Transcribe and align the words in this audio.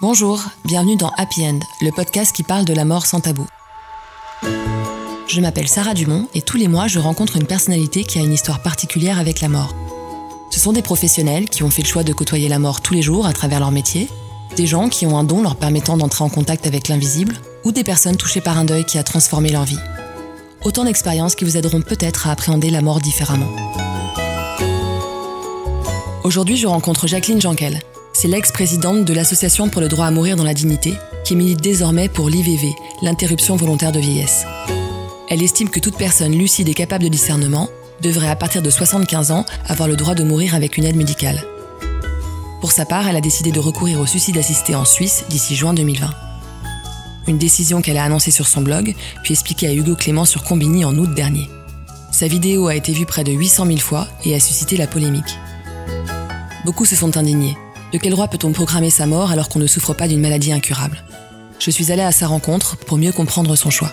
Bonjour, 0.00 0.40
bienvenue 0.64 0.94
dans 0.94 1.10
Happy 1.16 1.44
End, 1.44 1.58
le 1.80 1.90
podcast 1.90 2.32
qui 2.32 2.44
parle 2.44 2.64
de 2.64 2.72
la 2.72 2.84
mort 2.84 3.04
sans 3.04 3.18
tabou. 3.18 3.44
Je 5.26 5.40
m'appelle 5.40 5.66
Sarah 5.66 5.92
Dumont 5.92 6.28
et 6.34 6.40
tous 6.40 6.56
les 6.56 6.68
mois 6.68 6.86
je 6.86 7.00
rencontre 7.00 7.36
une 7.36 7.48
personnalité 7.48 8.04
qui 8.04 8.20
a 8.20 8.22
une 8.22 8.32
histoire 8.32 8.62
particulière 8.62 9.18
avec 9.18 9.40
la 9.40 9.48
mort. 9.48 9.74
Ce 10.52 10.60
sont 10.60 10.72
des 10.72 10.82
professionnels 10.82 11.48
qui 11.48 11.64
ont 11.64 11.70
fait 11.70 11.82
le 11.82 11.88
choix 11.88 12.04
de 12.04 12.12
côtoyer 12.12 12.48
la 12.48 12.60
mort 12.60 12.80
tous 12.80 12.94
les 12.94 13.02
jours 13.02 13.26
à 13.26 13.32
travers 13.32 13.58
leur 13.58 13.72
métier, 13.72 14.08
des 14.54 14.68
gens 14.68 14.88
qui 14.88 15.04
ont 15.04 15.18
un 15.18 15.24
don 15.24 15.42
leur 15.42 15.56
permettant 15.56 15.96
d'entrer 15.96 16.22
en 16.22 16.28
contact 16.28 16.68
avec 16.68 16.86
l'invisible, 16.86 17.34
ou 17.64 17.72
des 17.72 17.82
personnes 17.82 18.16
touchées 18.16 18.40
par 18.40 18.56
un 18.56 18.64
deuil 18.64 18.84
qui 18.84 18.98
a 18.98 19.02
transformé 19.02 19.50
leur 19.50 19.64
vie. 19.64 19.80
Autant 20.64 20.84
d'expériences 20.84 21.34
qui 21.34 21.44
vous 21.44 21.56
aideront 21.56 21.80
peut-être 21.80 22.28
à 22.28 22.30
appréhender 22.30 22.70
la 22.70 22.82
mort 22.82 23.00
différemment. 23.00 23.50
Aujourd'hui, 26.22 26.56
je 26.56 26.68
rencontre 26.68 27.08
Jacqueline 27.08 27.40
Jankel. 27.40 27.80
C'est 28.20 28.26
l'ex-présidente 28.26 29.04
de 29.04 29.14
l'Association 29.14 29.68
pour 29.68 29.80
le 29.80 29.86
droit 29.86 30.06
à 30.06 30.10
mourir 30.10 30.34
dans 30.34 30.42
la 30.42 30.52
dignité, 30.52 30.94
qui 31.24 31.36
milite 31.36 31.60
désormais 31.60 32.08
pour 32.08 32.28
l'IVV, 32.28 32.74
l'interruption 33.00 33.54
volontaire 33.54 33.92
de 33.92 34.00
vieillesse. 34.00 34.44
Elle 35.28 35.40
estime 35.40 35.70
que 35.70 35.78
toute 35.78 35.96
personne 35.96 36.36
lucide 36.36 36.68
et 36.68 36.74
capable 36.74 37.04
de 37.04 37.08
discernement 37.10 37.68
devrait 38.02 38.28
à 38.28 38.34
partir 38.34 38.60
de 38.60 38.70
75 38.70 39.30
ans 39.30 39.46
avoir 39.68 39.88
le 39.88 39.94
droit 39.94 40.16
de 40.16 40.24
mourir 40.24 40.56
avec 40.56 40.76
une 40.76 40.84
aide 40.84 40.96
médicale. 40.96 41.44
Pour 42.60 42.72
sa 42.72 42.84
part, 42.84 43.06
elle 43.06 43.14
a 43.14 43.20
décidé 43.20 43.52
de 43.52 43.60
recourir 43.60 44.00
au 44.00 44.06
suicide 44.06 44.36
assisté 44.36 44.74
en 44.74 44.84
Suisse 44.84 45.22
d'ici 45.28 45.54
juin 45.54 45.72
2020. 45.72 46.10
Une 47.28 47.38
décision 47.38 47.82
qu'elle 47.82 47.98
a 47.98 48.02
annoncée 48.02 48.32
sur 48.32 48.48
son 48.48 48.62
blog, 48.62 48.96
puis 49.22 49.34
expliquée 49.34 49.68
à 49.68 49.72
Hugo 49.72 49.94
Clément 49.94 50.24
sur 50.24 50.42
Combini 50.42 50.84
en 50.84 50.98
août 50.98 51.14
dernier. 51.14 51.48
Sa 52.10 52.26
vidéo 52.26 52.66
a 52.66 52.74
été 52.74 52.92
vue 52.92 53.06
près 53.06 53.22
de 53.22 53.30
800 53.30 53.66
000 53.66 53.78
fois 53.78 54.08
et 54.24 54.34
a 54.34 54.40
suscité 54.40 54.76
la 54.76 54.88
polémique. 54.88 55.38
Beaucoup 56.64 56.84
se 56.84 56.96
sont 56.96 57.16
indignés. 57.16 57.56
De 57.92 57.96
quel 57.96 58.12
droit 58.12 58.28
peut-on 58.28 58.52
programmer 58.52 58.90
sa 58.90 59.06
mort 59.06 59.30
alors 59.30 59.48
qu'on 59.48 59.58
ne 59.58 59.66
souffre 59.66 59.94
pas 59.94 60.08
d'une 60.08 60.20
maladie 60.20 60.52
incurable? 60.52 61.02
Je 61.58 61.70
suis 61.70 61.90
allée 61.90 62.02
à 62.02 62.12
sa 62.12 62.26
rencontre 62.26 62.76
pour 62.76 62.98
mieux 62.98 63.12
comprendre 63.12 63.56
son 63.56 63.70
choix. 63.70 63.90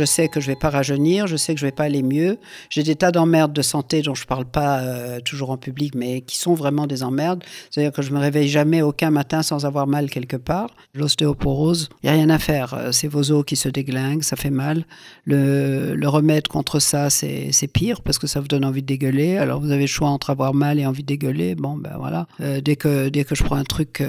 Je 0.00 0.06
sais 0.06 0.28
que 0.28 0.40
je 0.40 0.46
vais 0.46 0.56
pas 0.56 0.70
rajeunir, 0.70 1.26
je 1.26 1.36
sais 1.36 1.52
que 1.52 1.60
je 1.60 1.66
vais 1.66 1.72
pas 1.72 1.84
aller 1.84 2.02
mieux. 2.02 2.38
J'ai 2.70 2.82
des 2.82 2.96
tas 2.96 3.12
d'emmerdes 3.12 3.52
de 3.52 3.60
santé 3.60 4.00
dont 4.00 4.14
je 4.14 4.24
parle 4.24 4.46
pas 4.46 4.80
euh, 4.80 5.20
toujours 5.20 5.50
en 5.50 5.58
public, 5.58 5.94
mais 5.94 6.22
qui 6.22 6.38
sont 6.38 6.54
vraiment 6.54 6.86
des 6.86 7.02
emmerdes. 7.02 7.44
C'est-à-dire 7.68 7.92
que 7.92 8.00
je 8.00 8.10
me 8.10 8.18
réveille 8.18 8.48
jamais 8.48 8.80
aucun 8.80 9.10
matin 9.10 9.42
sans 9.42 9.66
avoir 9.66 9.86
mal 9.86 10.08
quelque 10.08 10.38
part. 10.38 10.70
L'ostéoporose, 10.94 11.90
il 12.02 12.06
y 12.06 12.08
a 12.08 12.12
rien 12.14 12.30
à 12.30 12.38
faire. 12.38 12.72
Euh, 12.72 12.92
c'est 12.92 13.08
vos 13.08 13.30
os 13.30 13.44
qui 13.44 13.56
se 13.56 13.68
déglinguent, 13.68 14.22
ça 14.22 14.36
fait 14.36 14.48
mal. 14.48 14.86
Le, 15.26 15.94
le 15.94 16.08
remède 16.08 16.48
contre 16.48 16.78
ça, 16.78 17.10
c'est 17.10 17.52
pire 17.70 18.00
parce 18.00 18.18
que 18.18 18.26
ça 18.26 18.40
vous 18.40 18.48
donne 18.48 18.64
envie 18.64 18.80
de 18.80 18.86
dégueuler. 18.86 19.36
Alors 19.36 19.60
vous 19.60 19.70
avez 19.70 19.82
le 19.82 19.86
choix 19.86 20.08
entre 20.08 20.30
avoir 20.30 20.54
mal 20.54 20.78
et 20.78 20.86
envie 20.86 21.02
de 21.02 21.08
dégueuler. 21.08 21.56
Bon, 21.56 21.76
ben 21.76 21.96
voilà. 21.98 22.26
Euh, 22.40 22.62
dès 22.62 22.76
que 22.76 23.10
dès 23.10 23.24
que 23.24 23.34
je 23.34 23.44
prends 23.44 23.56
un 23.56 23.64
truc, 23.64 24.02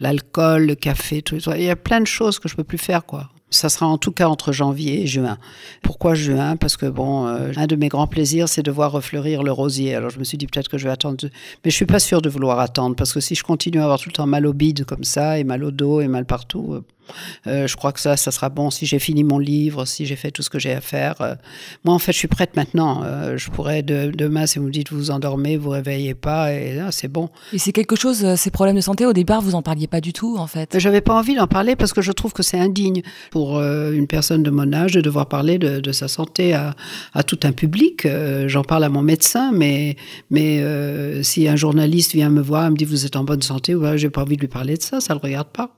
l'alcool, 0.00 0.64
le 0.64 0.74
café, 0.74 1.22
il 1.30 1.62
y 1.62 1.68
a 1.68 1.76
plein 1.76 2.00
de 2.00 2.06
choses 2.06 2.38
que 2.38 2.48
je 2.48 2.56
peux 2.56 2.64
plus 2.64 2.78
faire, 2.78 3.04
quoi. 3.04 3.28
Ça 3.56 3.68
sera 3.68 3.86
en 3.86 3.98
tout 3.98 4.12
cas 4.12 4.28
entre 4.28 4.52
janvier 4.52 5.02
et 5.02 5.06
juin. 5.06 5.38
Pourquoi 5.82 6.14
juin? 6.14 6.56
Parce 6.56 6.76
que 6.76 6.86
bon, 6.86 7.26
euh, 7.26 7.52
un 7.56 7.66
de 7.66 7.76
mes 7.76 7.88
grands 7.88 8.06
plaisirs, 8.06 8.48
c'est 8.48 8.62
de 8.62 8.70
voir 8.70 8.92
refleurir 8.92 9.42
le 9.42 9.52
rosier. 9.52 9.94
Alors 9.94 10.10
je 10.10 10.18
me 10.18 10.24
suis 10.24 10.36
dit 10.36 10.46
peut-être 10.46 10.68
que 10.68 10.78
je 10.78 10.84
vais 10.84 10.90
attendre, 10.90 11.16
mais 11.64 11.70
je 11.70 11.74
suis 11.74 11.86
pas 11.86 11.98
sûre 11.98 12.20
de 12.20 12.28
vouloir 12.28 12.60
attendre 12.60 12.96
parce 12.96 13.12
que 13.12 13.20
si 13.20 13.34
je 13.34 13.42
continue 13.42 13.80
à 13.80 13.84
avoir 13.84 13.98
tout 13.98 14.10
le 14.10 14.14
temps 14.14 14.26
mal 14.26 14.46
au 14.46 14.52
bide 14.52 14.84
comme 14.84 15.04
ça 15.04 15.38
et 15.38 15.44
mal 15.44 15.64
au 15.64 15.70
dos 15.70 16.00
et 16.00 16.08
mal 16.08 16.26
partout, 16.26 16.74
euh, 16.74 16.84
euh, 17.46 17.66
je 17.66 17.76
crois 17.76 17.92
que 17.92 18.00
ça, 18.00 18.16
ça 18.16 18.30
sera 18.30 18.48
bon 18.48 18.70
si 18.70 18.86
j'ai 18.86 18.98
fini 18.98 19.24
mon 19.24 19.38
livre, 19.38 19.84
si 19.84 20.06
j'ai 20.06 20.16
fait 20.16 20.30
tout 20.30 20.42
ce 20.42 20.50
que 20.50 20.58
j'ai 20.58 20.72
à 20.72 20.80
faire. 20.80 21.20
Euh, 21.20 21.34
moi, 21.84 21.94
en 21.94 21.98
fait, 21.98 22.12
je 22.12 22.18
suis 22.18 22.28
prête 22.28 22.56
maintenant. 22.56 23.02
Euh, 23.04 23.36
je 23.36 23.50
pourrais 23.50 23.82
de, 23.82 24.10
demain, 24.14 24.46
si 24.46 24.58
vous 24.58 24.66
me 24.66 24.70
dites 24.70 24.90
vous 24.90 24.98
vous 24.98 25.10
endormez, 25.10 25.56
vous 25.56 25.70
réveillez 25.70 26.14
pas, 26.14 26.52
et 26.52 26.74
là, 26.74 26.90
c'est 26.90 27.08
bon. 27.08 27.30
Et 27.52 27.58
c'est 27.58 27.72
quelque 27.72 27.96
chose, 27.96 28.34
ces 28.36 28.50
problèmes 28.50 28.76
de 28.76 28.80
santé, 28.80 29.06
au 29.06 29.12
départ, 29.12 29.40
vous 29.40 29.54
en 29.54 29.62
parliez 29.62 29.86
pas 29.86 30.00
du 30.00 30.12
tout, 30.12 30.36
en 30.38 30.46
fait. 30.46 30.78
J'avais 30.78 31.00
pas 31.00 31.14
envie 31.14 31.34
d'en 31.34 31.46
parler 31.46 31.76
parce 31.76 31.92
que 31.92 32.02
je 32.02 32.12
trouve 32.12 32.32
que 32.32 32.42
c'est 32.42 32.58
indigne 32.58 33.02
pour 33.30 33.60
une 33.60 34.06
personne 34.06 34.42
de 34.42 34.50
mon 34.50 34.72
âge 34.72 34.92
de 34.92 35.00
devoir 35.00 35.26
parler 35.26 35.58
de, 35.58 35.80
de 35.80 35.92
sa 35.92 36.08
santé 36.08 36.54
à, 36.54 36.74
à, 37.14 37.22
tout 37.22 37.40
un 37.44 37.52
public. 37.52 38.06
J'en 38.46 38.62
parle 38.62 38.84
à 38.84 38.88
mon 38.88 39.02
médecin, 39.02 39.52
mais 39.52 39.96
mais 40.30 40.62
si 41.22 41.48
un 41.48 41.56
journaliste 41.56 42.12
vient 42.12 42.30
me 42.30 42.40
voir, 42.40 42.66
et 42.66 42.70
me 42.70 42.76
dit 42.76 42.84
vous 42.84 43.06
êtes 43.06 43.16
en 43.16 43.24
bonne 43.24 43.42
santé, 43.42 43.74
ouais, 43.74 43.98
j'ai 43.98 44.10
pas 44.10 44.22
envie 44.22 44.36
de 44.36 44.40
lui 44.40 44.48
parler 44.48 44.76
de 44.76 44.82
ça, 44.82 45.00
ça 45.00 45.14
le 45.14 45.20
regarde 45.20 45.48
pas. 45.48 45.70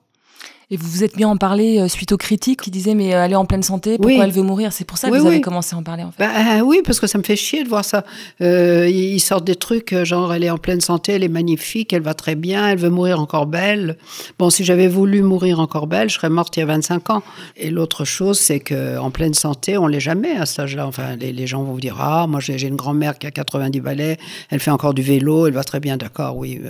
Et 0.71 0.77
vous 0.77 0.87
vous 0.87 1.03
êtes 1.03 1.17
mis 1.17 1.25
à 1.25 1.29
en 1.29 1.39
parler 1.39 1.79
euh, 1.79 1.89
suite 1.89 2.13
aux 2.13 2.19
critiques 2.19 2.61
qui 2.61 2.71
disaient 2.71 2.95
mais 2.95 3.15
euh, 3.15 3.25
elle 3.25 3.33
est 3.33 3.37
en 3.37 3.47
pleine 3.47 3.63
santé, 3.63 3.97
pourquoi 3.97 4.25
elle 4.25 4.33
veut 4.33 4.43
mourir? 4.43 4.71
C'est 4.71 4.85
pour 4.85 4.99
ça 4.99 5.09
que 5.09 5.17
vous 5.17 5.27
avez 5.27 5.41
commencé 5.41 5.75
à 5.75 5.79
en 5.79 5.83
parler 5.83 6.03
en 6.03 6.13
fait. 6.13 6.23
Bah, 6.23 6.63
oui, 6.63 6.83
parce 6.85 7.01
que 7.01 7.07
ça 7.07 7.17
me 7.17 7.23
fait 7.23 7.37
chier 7.37 7.65
de 7.65 7.71
voir 7.71 7.87
ça. 7.87 8.05
Euh, 8.43 8.87
ils 8.87 9.21
sortent 9.21 9.47
des 9.47 9.57
trucs 9.57 9.95
genre 10.05 10.35
elle 10.35 10.45
est 10.45 10.51
en 10.51 10.59
pleine 10.59 10.83
santé, 10.83 11.13
elle 11.13 11.25
est 11.25 11.29
magnifique, 11.29 11.95
elle 11.95 12.03
va 12.03 12.13
très 12.13 12.35
bien, 12.35 12.69
elle 12.69 12.77
veut 12.77 12.91
mourir 12.91 13.19
encore 13.19 13.47
belle. 13.47 13.97
Bon, 14.39 14.51
si 14.51 14.63
j'avais 14.63 14.89
voulu 14.89 15.23
mourir 15.23 15.59
encore 15.59 15.87
belle, 15.87 16.11
je 16.11 16.17
serais 16.17 16.29
morte 16.29 16.55
il 16.59 16.61
y 16.61 16.63
a 16.65 16.67
25 16.67 17.09
ans. 17.11 17.23
Et 17.57 17.71
l'autre 17.71 18.05
chose, 18.05 18.39
c'est 18.39 18.61
que 18.61 18.99
en 18.99 19.11
pleine 19.11 19.33
santé, 19.33 19.79
on 19.79 19.87
l'est 19.87 20.01
jamais 20.01 20.33
à 20.33 20.45
cet 20.45 20.61
âge-là. 20.61 20.87
Enfin, 20.87 21.17
les, 21.17 21.47
gens 21.47 21.63
vont 21.63 21.73
vous 21.73 21.81
dire 21.81 21.97
ah 21.99 22.27
moi 22.27 22.41
j'ai 22.41 22.63
une 22.69 22.77
grand-mère 22.77 23.19
qui 23.19 23.27
a 23.27 23.31
90 23.31 23.81
balais, 23.81 24.19
elle 24.51 24.61
fait 24.61 24.71
encore 24.71 24.93
du 24.93 25.01
vélo, 25.01 25.47
elle 25.47 25.55
va 25.55 25.65
très 25.65 25.81
bien, 25.81 25.97
d'accord, 25.97 26.37
oui, 26.37 26.61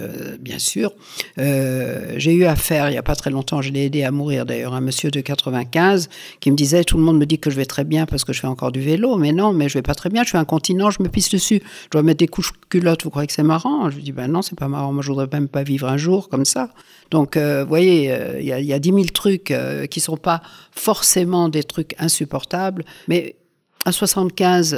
bien 0.40 0.60
sûr. 0.60 0.92
j'ai 1.36 2.32
eu 2.32 2.44
affaire 2.44 2.90
il 2.90 2.94
y 2.94 2.98
a 2.98 3.02
pas 3.02 3.16
très 3.16 3.30
longtemps, 3.30 3.60
je 3.60 3.72
l'ai 3.72 3.87
à 4.04 4.10
mourir. 4.10 4.46
D'ailleurs 4.46 4.74
un 4.74 4.80
monsieur 4.80 5.10
de 5.10 5.20
95 5.20 6.08
qui 6.40 6.50
me 6.50 6.56
disait 6.56 6.84
tout 6.84 6.96
le 6.96 7.02
monde 7.02 7.18
me 7.18 7.26
dit 7.26 7.38
que 7.38 7.50
je 7.50 7.56
vais 7.56 7.66
très 7.66 7.84
bien 7.84 8.06
parce 8.06 8.24
que 8.24 8.32
je 8.32 8.40
fais 8.40 8.46
encore 8.46 8.72
du 8.72 8.80
vélo, 8.80 9.16
mais 9.16 9.32
non, 9.32 9.52
mais 9.52 9.68
je 9.68 9.74
vais 9.74 9.82
pas 9.82 9.94
très 9.94 10.10
bien, 10.10 10.22
je 10.22 10.28
suis 10.28 10.38
incontinent, 10.38 10.90
je 10.90 11.02
me 11.02 11.08
pisse 11.08 11.30
dessus, 11.30 11.62
je 11.84 11.90
dois 11.90 12.02
mettre 12.02 12.18
des 12.18 12.28
couches 12.28 12.52
culottes, 12.68 13.04
vous 13.04 13.10
croyez 13.10 13.26
que 13.26 13.32
c'est 13.32 13.42
marrant? 13.42 13.90
Je 13.90 13.96
lui 13.96 14.02
dis 14.02 14.12
ben 14.12 14.28
non, 14.28 14.42
c'est 14.42 14.58
pas 14.58 14.68
marrant, 14.68 14.92
moi 14.92 15.02
je 15.02 15.08
voudrais 15.08 15.28
même 15.32 15.48
pas 15.48 15.62
vivre 15.62 15.88
un 15.88 15.96
jour 15.96 16.28
comme 16.28 16.44
ça. 16.44 16.70
Donc 17.10 17.36
euh, 17.36 17.62
vous 17.62 17.68
voyez, 17.68 18.12
euh, 18.12 18.40
il 18.40 18.46
y, 18.46 18.52
a, 18.52 18.60
y 18.60 18.72
a 18.72 18.78
10 18.78 18.88
000 18.90 19.04
trucs 19.06 19.50
euh, 19.50 19.86
qui 19.86 20.00
sont 20.00 20.16
pas 20.16 20.42
forcément 20.72 21.48
des 21.48 21.64
trucs 21.64 21.94
insupportables, 21.98 22.84
mais 23.08 23.36
à 23.84 23.92
75, 23.92 24.74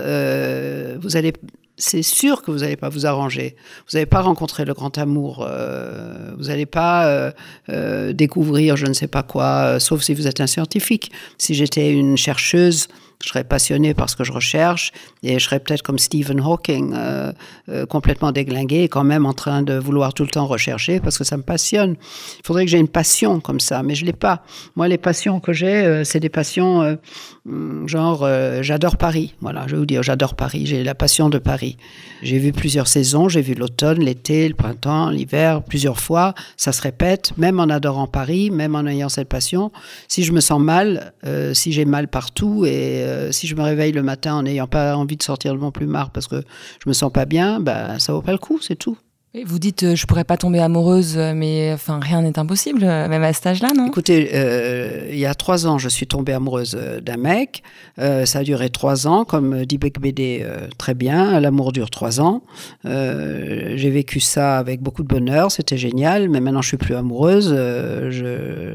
vous 1.00 1.16
allez 1.16 1.32
c'est 1.80 2.02
sûr 2.02 2.42
que 2.42 2.50
vous 2.50 2.58
n'allez 2.58 2.76
pas 2.76 2.88
vous 2.88 3.06
arranger. 3.06 3.56
Vous 3.88 3.96
n'allez 3.96 4.06
pas 4.06 4.20
rencontrer 4.20 4.64
le 4.64 4.74
grand 4.74 4.96
amour. 4.98 5.46
Euh, 5.48 6.30
vous 6.38 6.44
n'allez 6.44 6.66
pas 6.66 7.06
euh, 7.06 7.32
euh, 7.70 8.12
découvrir 8.12 8.76
je 8.76 8.86
ne 8.86 8.92
sais 8.92 9.08
pas 9.08 9.22
quoi, 9.22 9.80
sauf 9.80 10.02
si 10.02 10.14
vous 10.14 10.26
êtes 10.26 10.40
un 10.40 10.46
scientifique. 10.46 11.10
Si 11.38 11.54
j'étais 11.54 11.90
une 11.92 12.16
chercheuse, 12.16 12.88
je 13.22 13.28
serais 13.28 13.44
passionnée 13.44 13.92
par 13.92 14.08
ce 14.08 14.16
que 14.16 14.24
je 14.24 14.32
recherche 14.32 14.92
et 15.22 15.38
je 15.38 15.44
serais 15.44 15.60
peut-être 15.60 15.82
comme 15.82 15.98
Stephen 15.98 16.40
Hawking, 16.40 16.94
euh, 16.94 17.32
euh, 17.68 17.84
complètement 17.84 18.32
déglingué 18.32 18.84
et 18.84 18.88
quand 18.88 19.04
même 19.04 19.26
en 19.26 19.34
train 19.34 19.62
de 19.62 19.74
vouloir 19.74 20.14
tout 20.14 20.22
le 20.22 20.30
temps 20.30 20.46
rechercher 20.46 21.00
parce 21.00 21.18
que 21.18 21.24
ça 21.24 21.36
me 21.36 21.42
passionne. 21.42 21.96
Il 22.38 22.46
faudrait 22.46 22.64
que 22.64 22.70
j'ai 22.70 22.78
une 22.78 22.88
passion 22.88 23.40
comme 23.40 23.60
ça, 23.60 23.82
mais 23.82 23.94
je 23.94 24.06
l'ai 24.06 24.14
pas. 24.14 24.42
Moi, 24.74 24.88
les 24.88 24.96
passions 24.96 25.38
que 25.38 25.52
j'ai, 25.52 25.84
euh, 25.84 26.04
c'est 26.04 26.20
des 26.20 26.30
passions 26.30 26.80
euh, 26.80 27.86
genre 27.86 28.26
j'adore 28.62 28.96
Paris. 28.96 29.34
Voilà, 29.40 29.64
je 29.66 29.72
vais 29.72 29.78
vous 29.78 29.86
dire, 29.86 30.02
j'adore 30.02 30.34
Paris. 30.34 30.64
J'ai 30.64 30.82
la 30.82 30.94
passion 30.94 31.28
de 31.28 31.38
Paris. 31.38 31.76
J'ai 32.22 32.38
vu 32.38 32.52
plusieurs 32.52 32.88
saisons. 32.88 33.28
J'ai 33.28 33.42
vu 33.42 33.54
l'automne, 33.54 33.98
l'été, 33.98 34.48
le 34.48 34.54
printemps, 34.54 35.10
l'hiver, 35.10 35.62
plusieurs 35.62 35.98
fois. 35.98 36.34
Ça 36.56 36.72
se 36.72 36.80
répète, 36.80 37.36
même 37.36 37.60
en 37.60 37.64
adorant 37.64 38.06
Paris, 38.06 38.50
même 38.50 38.74
en 38.74 38.86
ayant 38.86 39.08
cette 39.08 39.28
passion. 39.28 39.72
Si 40.08 40.22
je 40.22 40.32
me 40.32 40.40
sens 40.40 40.60
mal, 40.60 41.12
si 41.52 41.72
j'ai 41.72 41.84
mal 41.84 42.08
partout 42.08 42.64
et 42.66 43.09
euh, 43.10 43.32
si 43.32 43.46
je 43.46 43.54
me 43.54 43.62
réveille 43.62 43.92
le 43.92 44.02
matin 44.02 44.34
en 44.34 44.42
n'ayant 44.42 44.66
pas 44.66 44.96
envie 44.96 45.16
de 45.16 45.22
sortir 45.22 45.52
de 45.54 45.58
mon 45.58 45.70
plumard 45.70 46.10
parce 46.10 46.26
que 46.26 46.42
je 46.82 46.88
me 46.88 46.92
sens 46.92 47.12
pas 47.12 47.24
bien, 47.24 47.60
bah, 47.60 47.98
ça 47.98 48.12
vaut 48.12 48.22
pas 48.22 48.32
le 48.32 48.38
coup, 48.38 48.58
c'est 48.60 48.76
tout. 48.76 48.96
Vous 49.44 49.60
dites, 49.60 49.84
euh, 49.84 49.94
je 49.94 50.06
pourrais 50.06 50.24
pas 50.24 50.36
tomber 50.36 50.58
amoureuse, 50.58 51.16
euh, 51.16 51.34
mais 51.36 51.70
enfin 51.72 52.00
rien 52.02 52.20
n'est 52.20 52.36
impossible, 52.36 52.80
euh, 52.82 53.06
même 53.06 53.22
à 53.22 53.32
cet 53.32 53.46
âge-là, 53.46 53.68
non? 53.76 53.86
Écoutez, 53.86 54.30
euh, 54.34 55.06
il 55.08 55.20
y 55.20 55.24
a 55.24 55.34
trois 55.34 55.68
ans, 55.68 55.78
je 55.78 55.88
suis 55.88 56.08
tombée 56.08 56.32
amoureuse 56.32 56.76
d'un 57.00 57.16
mec. 57.16 57.62
Euh, 58.00 58.26
ça 58.26 58.40
a 58.40 58.42
duré 58.42 58.70
trois 58.70 59.06
ans, 59.06 59.24
comme 59.24 59.64
dit 59.66 59.78
Beck 59.78 60.00
BD, 60.00 60.40
euh, 60.42 60.66
très 60.78 60.94
bien. 60.94 61.38
L'amour 61.38 61.70
dure 61.70 61.90
trois 61.90 62.20
ans. 62.20 62.42
J'ai 62.82 63.90
vécu 63.90 64.18
ça 64.18 64.58
avec 64.58 64.80
beaucoup 64.82 65.04
de 65.04 65.08
bonheur, 65.08 65.52
c'était 65.52 65.78
génial. 65.78 66.28
Mais 66.28 66.40
maintenant, 66.40 66.62
je 66.62 66.66
suis 66.68 66.76
plus 66.76 66.96
amoureuse. 66.96 67.54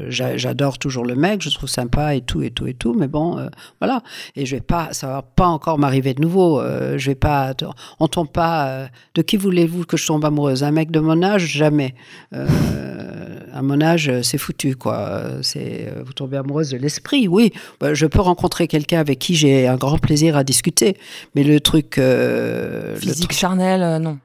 J'adore 0.08 0.78
toujours 0.78 1.04
le 1.04 1.16
mec, 1.16 1.42
je 1.42 1.50
trouve 1.50 1.68
sympa 1.68 2.14
et 2.14 2.22
tout 2.22 2.40
et 2.40 2.50
tout 2.50 2.66
et 2.66 2.72
tout. 2.72 2.94
Mais 2.94 3.08
bon, 3.08 3.46
voilà. 3.78 4.00
Et 4.36 4.46
je 4.46 4.56
vais 4.56 4.62
pas, 4.62 4.88
ça 4.92 5.06
va 5.08 5.20
pas 5.20 5.48
encore 5.48 5.78
m'arriver 5.78 6.14
de 6.14 6.22
nouveau. 6.22 6.62
je 6.96 7.06
vais 7.10 7.14
pas, 7.14 7.52
on 8.00 8.08
tombe 8.08 8.30
pas. 8.30 8.88
de 9.14 9.20
qui 9.20 9.36
voulez-vous 9.36 9.84
que 9.84 9.98
je 9.98 10.06
tombe 10.06 10.24
amoureuse? 10.24 10.45
Un 10.48 10.70
mec 10.70 10.90
de 10.90 11.00
mon 11.00 11.22
âge, 11.22 11.46
jamais. 11.46 11.94
Euh, 12.32 12.46
à 13.52 13.62
mon 13.62 13.80
âge, 13.80 14.12
c'est 14.22 14.38
foutu, 14.38 14.76
quoi. 14.76 15.24
C'est 15.42 15.92
vous 16.04 16.12
tombez 16.12 16.36
amoureuse 16.36 16.70
de 16.70 16.76
l'esprit, 16.76 17.28
oui. 17.28 17.52
Bah, 17.80 17.94
je 17.94 18.06
peux 18.06 18.20
rencontrer 18.20 18.68
quelqu'un 18.68 19.00
avec 19.00 19.18
qui 19.18 19.34
j'ai 19.34 19.66
un 19.66 19.76
grand 19.76 19.98
plaisir 19.98 20.36
à 20.36 20.44
discuter, 20.44 20.96
mais 21.34 21.42
le 21.42 21.60
truc 21.60 21.98
euh, 21.98 22.96
physique, 22.96 23.16
le 23.16 23.24
truc... 23.24 23.32
charnel, 23.32 23.82
euh, 23.82 23.98
non. 23.98 24.18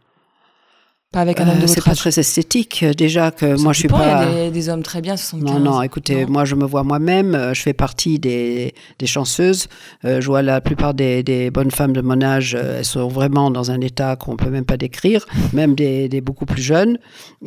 Pas 1.13 1.19
avec 1.19 1.41
un 1.41 1.43
homme 1.49 1.57
de 1.57 1.63
Euh, 1.63 1.65
votre 1.65 1.73
c'est 1.73 1.83
pas 1.83 1.93
très 1.93 2.17
esthétique. 2.21 2.83
euh, 2.83 2.93
Déjà 2.93 3.31
que 3.31 3.57
Ça 3.57 3.63
moi, 3.63 3.73
je 3.73 3.79
suis 3.79 3.89
pas. 3.89 3.97
Il 4.01 4.07
y 4.07 4.39
a 4.39 4.45
des, 4.45 4.51
des 4.51 4.69
hommes 4.69 4.81
très 4.81 5.01
bien, 5.01 5.17
75. 5.17 5.53
Non, 5.53 5.59
non, 5.59 5.81
écoutez, 5.81 6.23
Non. 6.25 6.31
moi 6.31 6.45
je 6.45 6.55
me 6.55 6.63
vois 6.65 6.83
moi-même, 6.83 7.35
euh, 7.35 7.53
je 7.53 7.61
fais 7.61 7.73
partie 7.73 8.17
des, 8.17 8.73
des 8.97 9.07
chanceuses. 9.07 9.67
Euh, 10.05 10.21
je 10.21 10.27
vois 10.27 10.41
la 10.41 10.61
plupart 10.61 10.93
des, 10.93 11.21
des 11.21 11.51
bonnes 11.51 11.69
femmes 11.71 11.91
de 11.91 11.99
mon 11.99 12.21
âge, 12.21 12.55
elles 12.55 12.85
sont 12.85 13.09
vraiment 13.09 13.51
dans 13.51 13.71
un 13.71 13.81
état 13.81 14.15
qu'on 14.15 14.37
peut 14.37 14.49
même 14.49 14.63
pas 14.63 14.77
décrire, 14.77 15.25
même 15.51 15.75
des, 15.75 16.07
des 16.07 16.21
beaucoup 16.21 16.45
plus 16.45 16.61
jeunes. 16.61 16.97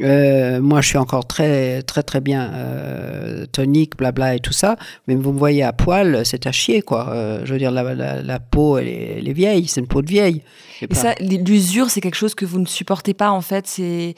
Euh, 0.03 0.61
moi 0.61 0.83
je 0.83 0.89
suis 0.89 0.99
encore 0.99 1.27
très, 1.27 1.81
très, 1.85 2.03
très 2.03 2.21
bien 2.21 2.51
euh, 2.53 3.47
tonique, 3.51 3.97
blabla 3.97 4.35
et 4.35 4.41
tout 4.41 4.53
ça, 4.53 4.77
mais 5.09 5.15
vous 5.15 5.33
me 5.33 5.39
voyez 5.39 5.63
à 5.63 5.73
poil, 5.73 6.21
c'est 6.27 6.47
à 6.47 6.53
chier, 6.53 6.83
quoi. 6.83 7.15
Je 7.45 7.51
veux 7.51 7.59
dire, 7.59 7.71
la, 7.71 7.95
la, 7.95 8.21
la 8.21 8.41
peau, 8.41 8.77
elle 8.77 8.89
est, 8.89 9.15
elle 9.21 9.29
est 9.29 9.33
vieille, 9.33 9.69
c'est 9.69 9.81
une 9.81 9.87
peau 9.87 10.03
de 10.03 10.09
vieille. 10.09 10.43
Et 10.83 10.87
pas- 10.89 10.97
ça, 10.97 11.15
l'usure, 11.21 11.89
c'est 11.89 12.03
quelque 12.03 12.17
chose 12.17 12.35
que 12.35 12.45
vous 12.45 12.59
ne 12.59 12.67
supportez 12.67 13.15
pas, 13.15 13.31
en 13.31 13.41
fait. 13.41 13.54
C'est 13.65 14.15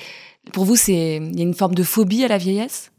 Pour 0.53 0.65
vous, 0.65 0.77
c'est 0.77 1.17
il 1.17 1.37
y 1.37 1.41
a 1.41 1.45
une 1.45 1.55
forme 1.55 1.75
de 1.75 1.83
phobie 1.83 2.25
à 2.25 2.29
la 2.29 2.39
vieillesse? 2.39 2.91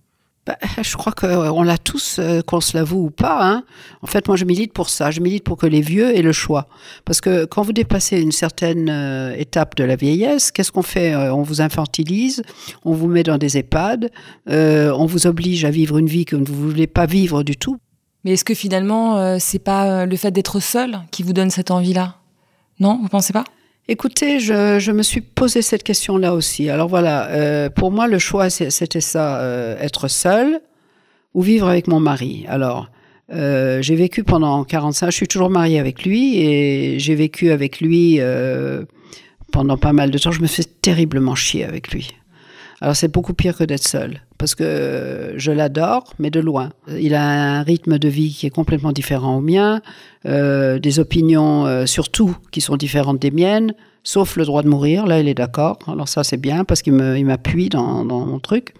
Bah, 0.45 0.57
je 0.81 0.95
crois 0.95 1.11
qu'on 1.11 1.61
l'a 1.61 1.77
tous, 1.77 2.19
euh, 2.19 2.41
qu'on 2.41 2.61
se 2.61 2.77
l'avoue 2.77 3.05
ou 3.07 3.09
pas. 3.09 3.39
Hein. 3.41 3.63
En 4.01 4.07
fait, 4.07 4.27
moi, 4.29 4.37
je 4.37 4.45
milite 4.45 4.71
pour 4.71 4.89
ça. 4.89 5.11
Je 5.11 5.19
milite 5.19 5.43
pour 5.43 5.57
que 5.57 5.65
les 5.65 5.81
vieux 5.81 6.15
aient 6.15 6.21
le 6.21 6.31
choix. 6.31 6.67
Parce 7.03 7.19
que 7.19 7.43
quand 7.43 7.63
vous 7.63 7.73
dépassez 7.73 8.21
une 8.21 8.31
certaine 8.31 8.89
euh, 8.89 9.35
étape 9.35 9.75
de 9.75 9.83
la 9.83 9.97
vieillesse, 9.97 10.51
qu'est-ce 10.51 10.71
qu'on 10.71 10.83
fait 10.83 11.13
Euh, 11.13 11.33
On 11.33 11.41
vous 11.41 11.59
infantilise, 11.59 12.43
on 12.85 12.93
vous 12.93 13.07
met 13.07 13.23
dans 13.23 13.37
des 13.37 13.57
EHPAD, 13.57 14.09
euh, 14.49 14.93
on 14.95 15.05
vous 15.05 15.27
oblige 15.27 15.65
à 15.65 15.69
vivre 15.69 15.97
une 15.97 16.07
vie 16.07 16.23
que 16.23 16.37
vous 16.37 16.41
ne 16.41 16.69
voulez 16.69 16.87
pas 16.87 17.07
vivre 17.07 17.43
du 17.43 17.57
tout. 17.57 17.77
Mais 18.23 18.33
est-ce 18.33 18.45
que 18.45 18.53
finalement, 18.53 19.17
euh, 19.17 19.37
c'est 19.39 19.59
pas 19.59 20.01
euh, 20.01 20.05
le 20.05 20.15
fait 20.17 20.31
d'être 20.31 20.59
seul 20.59 20.99
qui 21.11 21.23
vous 21.23 21.33
donne 21.33 21.49
cette 21.49 21.71
envie-là? 21.71 22.15
Non, 22.79 22.99
vous 23.01 23.07
pensez 23.09 23.33
pas? 23.33 23.45
Écoutez, 23.89 24.39
je, 24.39 24.79
je 24.79 24.91
me 24.91 25.01
suis 25.01 25.21
posé 25.21 25.61
cette 25.61 25.83
question-là 25.83 26.33
aussi. 26.33 26.69
Alors 26.69 26.89
voilà, 26.89 27.29
euh, 27.29 27.69
pour 27.69 27.91
moi, 27.91 28.07
le 28.07 28.19
choix, 28.19 28.49
c'était 28.49 29.01
ça, 29.01 29.39
euh, 29.39 29.77
être 29.79 30.09
seul 30.09 30.59
ou 31.33 31.41
vivre 31.41 31.67
avec 31.67 31.87
mon 31.87 32.01
mari. 32.01 32.45
Alors, 32.49 32.89
euh, 33.31 33.81
j'ai 33.81 33.95
vécu 33.95 34.23
pendant 34.23 34.63
45, 34.63 35.07
je 35.11 35.15
suis 35.15 35.27
toujours 35.27 35.49
mariée 35.49 35.79
avec 35.79 36.05
lui 36.05 36.37
et 36.37 36.99
j'ai 36.99 37.15
vécu 37.15 37.51
avec 37.51 37.81
lui 37.81 38.17
euh, 38.19 38.83
pendant 39.51 39.77
pas 39.77 39.93
mal 39.93 40.11
de 40.11 40.17
temps. 40.17 40.31
Je 40.31 40.41
me 40.41 40.47
fais 40.47 40.63
terriblement 40.63 41.35
chier 41.35 41.65
avec 41.65 41.91
lui. 41.91 42.11
Alors 42.81 42.95
c'est 42.95 43.11
beaucoup 43.11 43.33
pire 43.33 43.57
que 43.57 43.63
d'être 43.63 43.87
seul, 43.87 44.21
parce 44.37 44.55
que 44.55 45.33
je 45.35 45.51
l'adore, 45.51 46.13
mais 46.19 46.29
de 46.29 46.39
loin. 46.39 46.69
Il 46.99 47.15
a 47.15 47.59
un 47.59 47.63
rythme 47.63 47.97
de 47.97 48.07
vie 48.07 48.33
qui 48.33 48.45
est 48.45 48.51
complètement 48.51 48.91
différent 48.91 49.37
au 49.37 49.41
mien, 49.41 49.81
euh, 50.25 50.79
des 50.79 50.99
opinions 50.99 51.65
euh, 51.65 51.85
surtout 51.85 52.35
qui 52.51 52.61
sont 52.61 52.77
différentes 52.77 53.19
des 53.19 53.31
miennes, 53.31 53.73
sauf 54.03 54.35
le 54.35 54.45
droit 54.45 54.63
de 54.63 54.69
mourir. 54.69 55.05
Là, 55.05 55.19
il 55.19 55.27
est 55.27 55.33
d'accord. 55.33 55.79
Alors 55.87 56.07
ça, 56.07 56.23
c'est 56.23 56.37
bien 56.37 56.63
parce 56.63 56.81
qu'il 56.81 56.93
m'appuie 56.93 57.69
dans, 57.69 58.05
dans 58.05 58.25
mon 58.25 58.39
truc. 58.39 58.73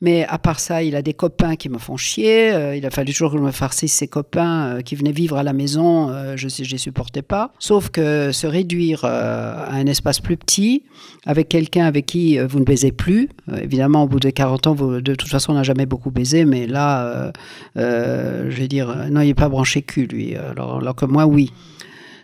Mais 0.00 0.26
à 0.26 0.38
part 0.38 0.60
ça, 0.60 0.82
il 0.82 0.96
a 0.96 1.02
des 1.02 1.14
copains 1.14 1.56
qui 1.56 1.68
me 1.68 1.78
font 1.78 1.96
chier. 1.96 2.52
Euh, 2.52 2.76
il 2.76 2.84
a 2.84 2.90
fallu 2.90 3.12
toujours 3.12 3.32
que 3.32 3.38
je 3.38 3.42
me 3.42 3.52
farcisse 3.52 3.92
ses 3.92 4.08
copains 4.08 4.66
euh, 4.66 4.80
qui 4.80 4.96
venaient 4.96 5.12
vivre 5.12 5.36
à 5.36 5.42
la 5.42 5.52
maison. 5.52 6.10
Euh, 6.10 6.36
je 6.36 6.46
ne 6.46 6.68
les 6.68 6.78
supportais 6.78 7.22
pas. 7.22 7.52
Sauf 7.58 7.90
que 7.90 8.32
se 8.32 8.46
réduire 8.46 9.04
à 9.04 9.72
un 9.72 9.86
espace 9.86 10.20
plus 10.20 10.36
petit, 10.36 10.84
avec 11.26 11.48
quelqu'un 11.48 11.86
avec 11.86 12.06
qui 12.06 12.38
vous 12.38 12.58
ne 12.58 12.64
baisez 12.64 12.92
plus. 12.92 13.28
Évidemment, 13.60 14.04
au 14.04 14.08
bout 14.08 14.20
de 14.20 14.30
40 14.30 14.66
ans, 14.66 14.74
de 14.74 15.14
toute 15.14 15.28
façon, 15.28 15.52
on 15.52 15.56
n'a 15.56 15.62
jamais 15.62 15.86
beaucoup 15.86 16.10
baisé. 16.10 16.44
Mais 16.44 16.66
là, 16.66 17.32
je 17.76 18.56
vais 18.56 18.68
dire, 18.68 18.94
non, 19.10 19.20
il 19.20 19.28
n'est 19.28 19.34
pas 19.34 19.48
branché 19.48 19.82
cul, 19.82 20.06
lui. 20.06 20.34
Alors 20.36 20.94
que 20.96 21.06
moi, 21.06 21.26
oui. 21.26 21.50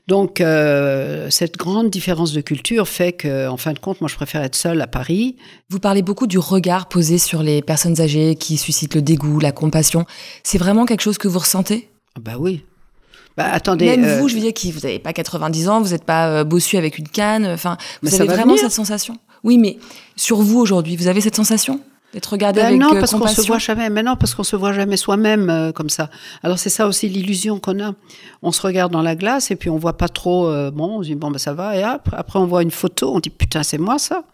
Donc, 0.09 0.41
euh, 0.41 1.29
cette 1.31 1.57
grande 1.57 1.91
différence 1.91 2.33
de 2.33 2.41
culture 2.41 2.89
fait 2.89 3.13
que, 3.13 3.49
en 3.49 3.57
fin 3.57 3.73
de 3.73 3.79
compte, 3.79 4.01
moi, 4.01 4.09
je 4.09 4.17
préfère 4.17 4.43
être 4.43 4.57
seule 4.57 4.81
à 4.81 4.87
Paris. 4.87 5.37
Vous 5.69 5.79
parlez 5.79 6.03
beaucoup 6.03 6.27
du 6.27 6.39
regard 6.39 6.89
posé 6.89 7.19
sur 7.19 7.43
les 7.43 7.63
personnes 7.63 8.01
âgées 8.01 8.35
qui 8.35 8.57
suscite 8.57 8.95
le 8.95 9.03
dégoût, 9.03 9.39
la 9.39 9.53
compassion. 9.53 10.05
C'est 10.43 10.59
vraiment 10.59 10.85
quelque 10.85 11.03
chose 11.03 11.19
que 11.19 11.29
vous 11.29 11.39
ressentez? 11.39 11.89
Ah 12.17 12.21
Bah 12.21 12.33
oui. 12.39 12.65
Bah 13.37 13.49
attendez. 13.53 13.87
Même 13.87 14.05
euh, 14.05 14.19
vous, 14.19 14.29
je 14.29 14.35
veux 14.35 14.41
dire, 14.41 14.53
qui 14.53 14.73
vous 14.73 14.81
n'avez 14.81 14.99
pas 14.99 15.13
90 15.13 15.69
ans, 15.69 15.81
vous 15.81 15.91
n'êtes 15.91 16.05
pas 16.05 16.29
euh, 16.29 16.45
bossu 16.45 16.77
avec 16.77 16.99
une 16.99 17.09
canne. 17.09 17.47
Enfin, 17.47 17.77
vous 18.03 18.15
avez 18.15 18.27
vraiment 18.27 18.55
venir. 18.55 18.59
cette 18.59 18.73
sensation? 18.73 19.17
Oui, 19.45 19.59
mais 19.59 19.79
sur 20.17 20.39
vous 20.43 20.59
aujourd'hui, 20.59 20.97
vous 20.97 21.07
avez 21.07 21.21
cette 21.21 21.37
sensation? 21.37 21.81
D'être 22.13 22.27
regardé 22.27 22.61
Ben 22.61 22.67
avec 22.69 22.81
non, 22.81 22.95
euh, 22.95 23.01
parce 23.01 23.13
qu'on 23.13 23.27
se 23.27 23.43
voit 23.43 23.59
jamais. 23.59 23.91
Mais 23.91 24.03
non, 24.03 24.17
parce 24.17 24.35
qu'on 24.35 24.43
se 24.43 24.57
voit 24.57 24.73
jamais 24.73 24.97
soi-même 24.97 25.49
euh, 25.49 25.73
comme 25.73 25.91
ça. 25.91 26.11
Alors 26.43 26.59
c'est 26.59 26.71
ça 26.71 26.87
aussi 26.87 27.09
l'illusion 27.09 27.61
qu'on 27.61 27.81
a. 27.83 27.93
On 28.43 28.53
se 28.53 28.63
regarde 28.63 28.93
dans 28.93 29.03
la 29.03 29.15
glace 29.15 29.51
et 29.51 29.57
puis 29.57 29.71
on 29.71 29.79
voit 29.79 29.97
pas 29.97 30.09
trop. 30.09 30.47
euh, 30.49 30.71
bon, 30.71 30.99
on 30.99 31.03
se 31.03 31.09
dit 31.09 31.15
bon 31.15 31.31
ben 31.31 31.39
ça 31.39 31.53
va. 31.53 31.77
Et 31.77 31.83
après, 31.83 32.17
après 32.17 32.39
on 32.39 32.47
voit 32.47 32.63
une 32.63 32.71
photo, 32.71 33.15
on 33.15 33.21
dit 33.21 33.31
putain 33.31 33.63
c'est 33.63 33.79
moi 33.79 33.99
ça. 33.99 34.25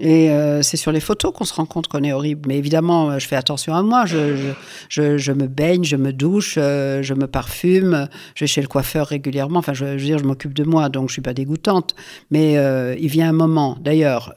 Et 0.00 0.30
euh, 0.30 0.62
c'est 0.62 0.76
sur 0.76 0.90
les 0.90 0.98
photos 0.98 1.32
qu'on 1.32 1.44
se 1.44 1.54
rend 1.54 1.64
compte 1.64 1.86
qu'on 1.86 2.02
est 2.02 2.12
horrible. 2.12 2.48
Mais 2.48 2.58
évidemment, 2.58 3.20
je 3.20 3.28
fais 3.28 3.36
attention 3.36 3.72
à 3.72 3.82
moi. 3.82 4.04
Je, 4.04 4.36
je, 4.36 4.52
je, 4.88 5.16
je 5.16 5.30
me 5.32 5.46
baigne, 5.46 5.84
je 5.84 5.94
me 5.94 6.12
douche, 6.12 6.54
je 6.56 7.14
me 7.14 7.28
parfume, 7.28 8.08
je 8.34 8.42
vais 8.42 8.48
chez 8.48 8.62
le 8.62 8.66
coiffeur 8.66 9.06
régulièrement. 9.06 9.60
Enfin, 9.60 9.74
je, 9.74 9.84
veux 9.84 9.96
dire, 9.96 10.18
je 10.18 10.24
m'occupe 10.24 10.54
de 10.54 10.64
moi, 10.64 10.88
donc 10.88 11.08
je 11.08 11.12
suis 11.12 11.22
pas 11.22 11.34
dégoûtante. 11.34 11.94
Mais 12.32 12.54
il 12.98 13.08
vient 13.08 13.28
un 13.28 13.32
moment, 13.34 13.76
d'ailleurs, 13.80 14.34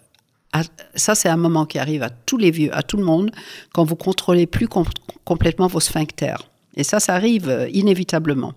ça, 0.95 1.15
c'est 1.15 1.29
un 1.29 1.37
moment 1.37 1.65
qui 1.65 1.79
arrive 1.79 2.03
à 2.03 2.09
tous 2.09 2.37
les 2.37 2.51
vieux, 2.51 2.75
à 2.75 2.83
tout 2.83 2.97
le 2.97 3.03
monde, 3.03 3.31
quand 3.73 3.83
vous 3.83 3.95
contrôlez 3.95 4.45
plus 4.45 4.67
com- 4.67 4.85
complètement 5.23 5.67
vos 5.67 5.79
sphincters. 5.79 6.41
Et 6.77 6.83
ça, 6.83 6.99
ça 6.99 7.15
arrive 7.15 7.47
euh, 7.49 7.69
inévitablement. 7.71 8.53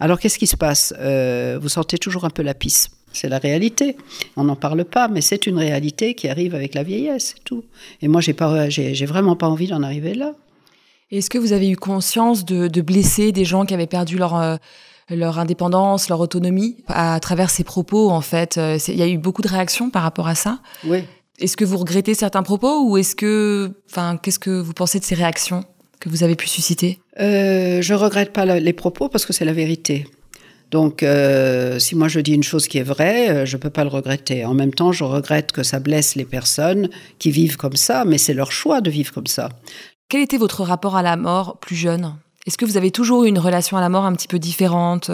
Alors, 0.00 0.18
qu'est-ce 0.18 0.38
qui 0.38 0.46
se 0.46 0.56
passe? 0.56 0.94
Euh, 0.98 1.58
Vous 1.60 1.68
sentez 1.68 1.98
toujours 1.98 2.24
un 2.24 2.30
peu 2.30 2.42
la 2.42 2.54
pisse. 2.54 2.88
C'est 3.12 3.28
la 3.28 3.38
réalité. 3.38 3.96
On 4.36 4.44
n'en 4.44 4.56
parle 4.56 4.84
pas, 4.84 5.08
mais 5.08 5.20
c'est 5.20 5.46
une 5.46 5.58
réalité 5.58 6.14
qui 6.14 6.28
arrive 6.28 6.54
avec 6.54 6.74
la 6.74 6.82
vieillesse, 6.82 7.34
c'est 7.34 7.44
tout. 7.44 7.64
Et 8.02 8.08
moi, 8.08 8.20
j'ai 8.20 8.32
pas, 8.34 8.68
j'ai, 8.68 9.06
vraiment 9.06 9.36
pas 9.36 9.48
envie 9.48 9.66
d'en 9.66 9.82
arriver 9.82 10.14
là. 10.14 10.32
Est-ce 11.10 11.30
que 11.30 11.38
vous 11.38 11.52
avez 11.52 11.70
eu 11.70 11.76
conscience 11.76 12.44
de, 12.44 12.68
de 12.68 12.80
blesser 12.82 13.32
des 13.32 13.44
gens 13.46 13.64
qui 13.64 13.72
avaient 13.74 13.86
perdu 13.86 14.18
leur, 14.18 14.36
euh, 14.36 14.56
leur 15.10 15.38
indépendance, 15.38 16.08
leur 16.10 16.20
autonomie 16.20 16.76
à 16.86 17.18
travers 17.20 17.48
ces 17.48 17.64
propos, 17.64 18.10
en 18.10 18.20
fait? 18.20 18.60
Il 18.88 18.96
y 18.96 19.02
a 19.02 19.08
eu 19.08 19.16
beaucoup 19.16 19.42
de 19.42 19.48
réactions 19.48 19.88
par 19.90 20.02
rapport 20.02 20.28
à 20.28 20.34
ça? 20.34 20.58
Oui. 20.84 21.04
Est-ce 21.38 21.56
que 21.56 21.64
vous 21.64 21.78
regrettez 21.78 22.14
certains 22.14 22.42
propos 22.42 22.88
ou 22.88 22.96
est-ce 22.96 23.14
que, 23.14 23.70
enfin, 23.88 24.18
qu'est-ce 24.20 24.40
que 24.40 24.60
vous 24.60 24.72
pensez 24.72 24.98
de 24.98 25.04
ces 25.04 25.14
réactions 25.14 25.64
que 26.00 26.08
vous 26.08 26.24
avez 26.24 26.34
pu 26.34 26.48
susciter? 26.48 26.98
Euh, 27.20 27.80
je 27.80 27.94
regrette 27.94 28.32
pas 28.32 28.44
les 28.44 28.72
propos 28.72 29.08
parce 29.08 29.24
que 29.24 29.32
c'est 29.32 29.44
la 29.44 29.52
vérité. 29.52 30.06
Donc, 30.70 31.02
euh, 31.02 31.78
si 31.78 31.94
moi 31.94 32.08
je 32.08 32.20
dis 32.20 32.34
une 32.34 32.42
chose 32.42 32.66
qui 32.66 32.78
est 32.78 32.82
vraie, 32.82 33.30
euh, 33.30 33.46
je 33.46 33.56
peux 33.56 33.70
pas 33.70 33.84
le 33.84 33.90
regretter. 33.90 34.44
En 34.44 34.52
même 34.52 34.74
temps, 34.74 34.92
je 34.92 35.04
regrette 35.04 35.52
que 35.52 35.62
ça 35.62 35.78
blesse 35.80 36.14
les 36.14 36.24
personnes 36.24 36.90
qui 37.18 37.30
vivent 37.30 37.56
comme 37.56 37.76
ça, 37.76 38.04
mais 38.04 38.18
c'est 38.18 38.34
leur 38.34 38.52
choix 38.52 38.80
de 38.80 38.90
vivre 38.90 39.12
comme 39.12 39.26
ça. 39.28 39.48
Quel 40.08 40.22
était 40.22 40.38
votre 40.38 40.64
rapport 40.64 40.96
à 40.96 41.02
la 41.02 41.16
mort 41.16 41.58
plus 41.58 41.76
jeune? 41.76 42.16
Est-ce 42.46 42.58
que 42.58 42.64
vous 42.64 42.76
avez 42.76 42.90
toujours 42.90 43.24
eu 43.24 43.28
une 43.28 43.38
relation 43.38 43.76
à 43.76 43.80
la 43.80 43.88
mort 43.88 44.04
un 44.04 44.12
petit 44.12 44.28
peu 44.28 44.38
différente? 44.38 45.10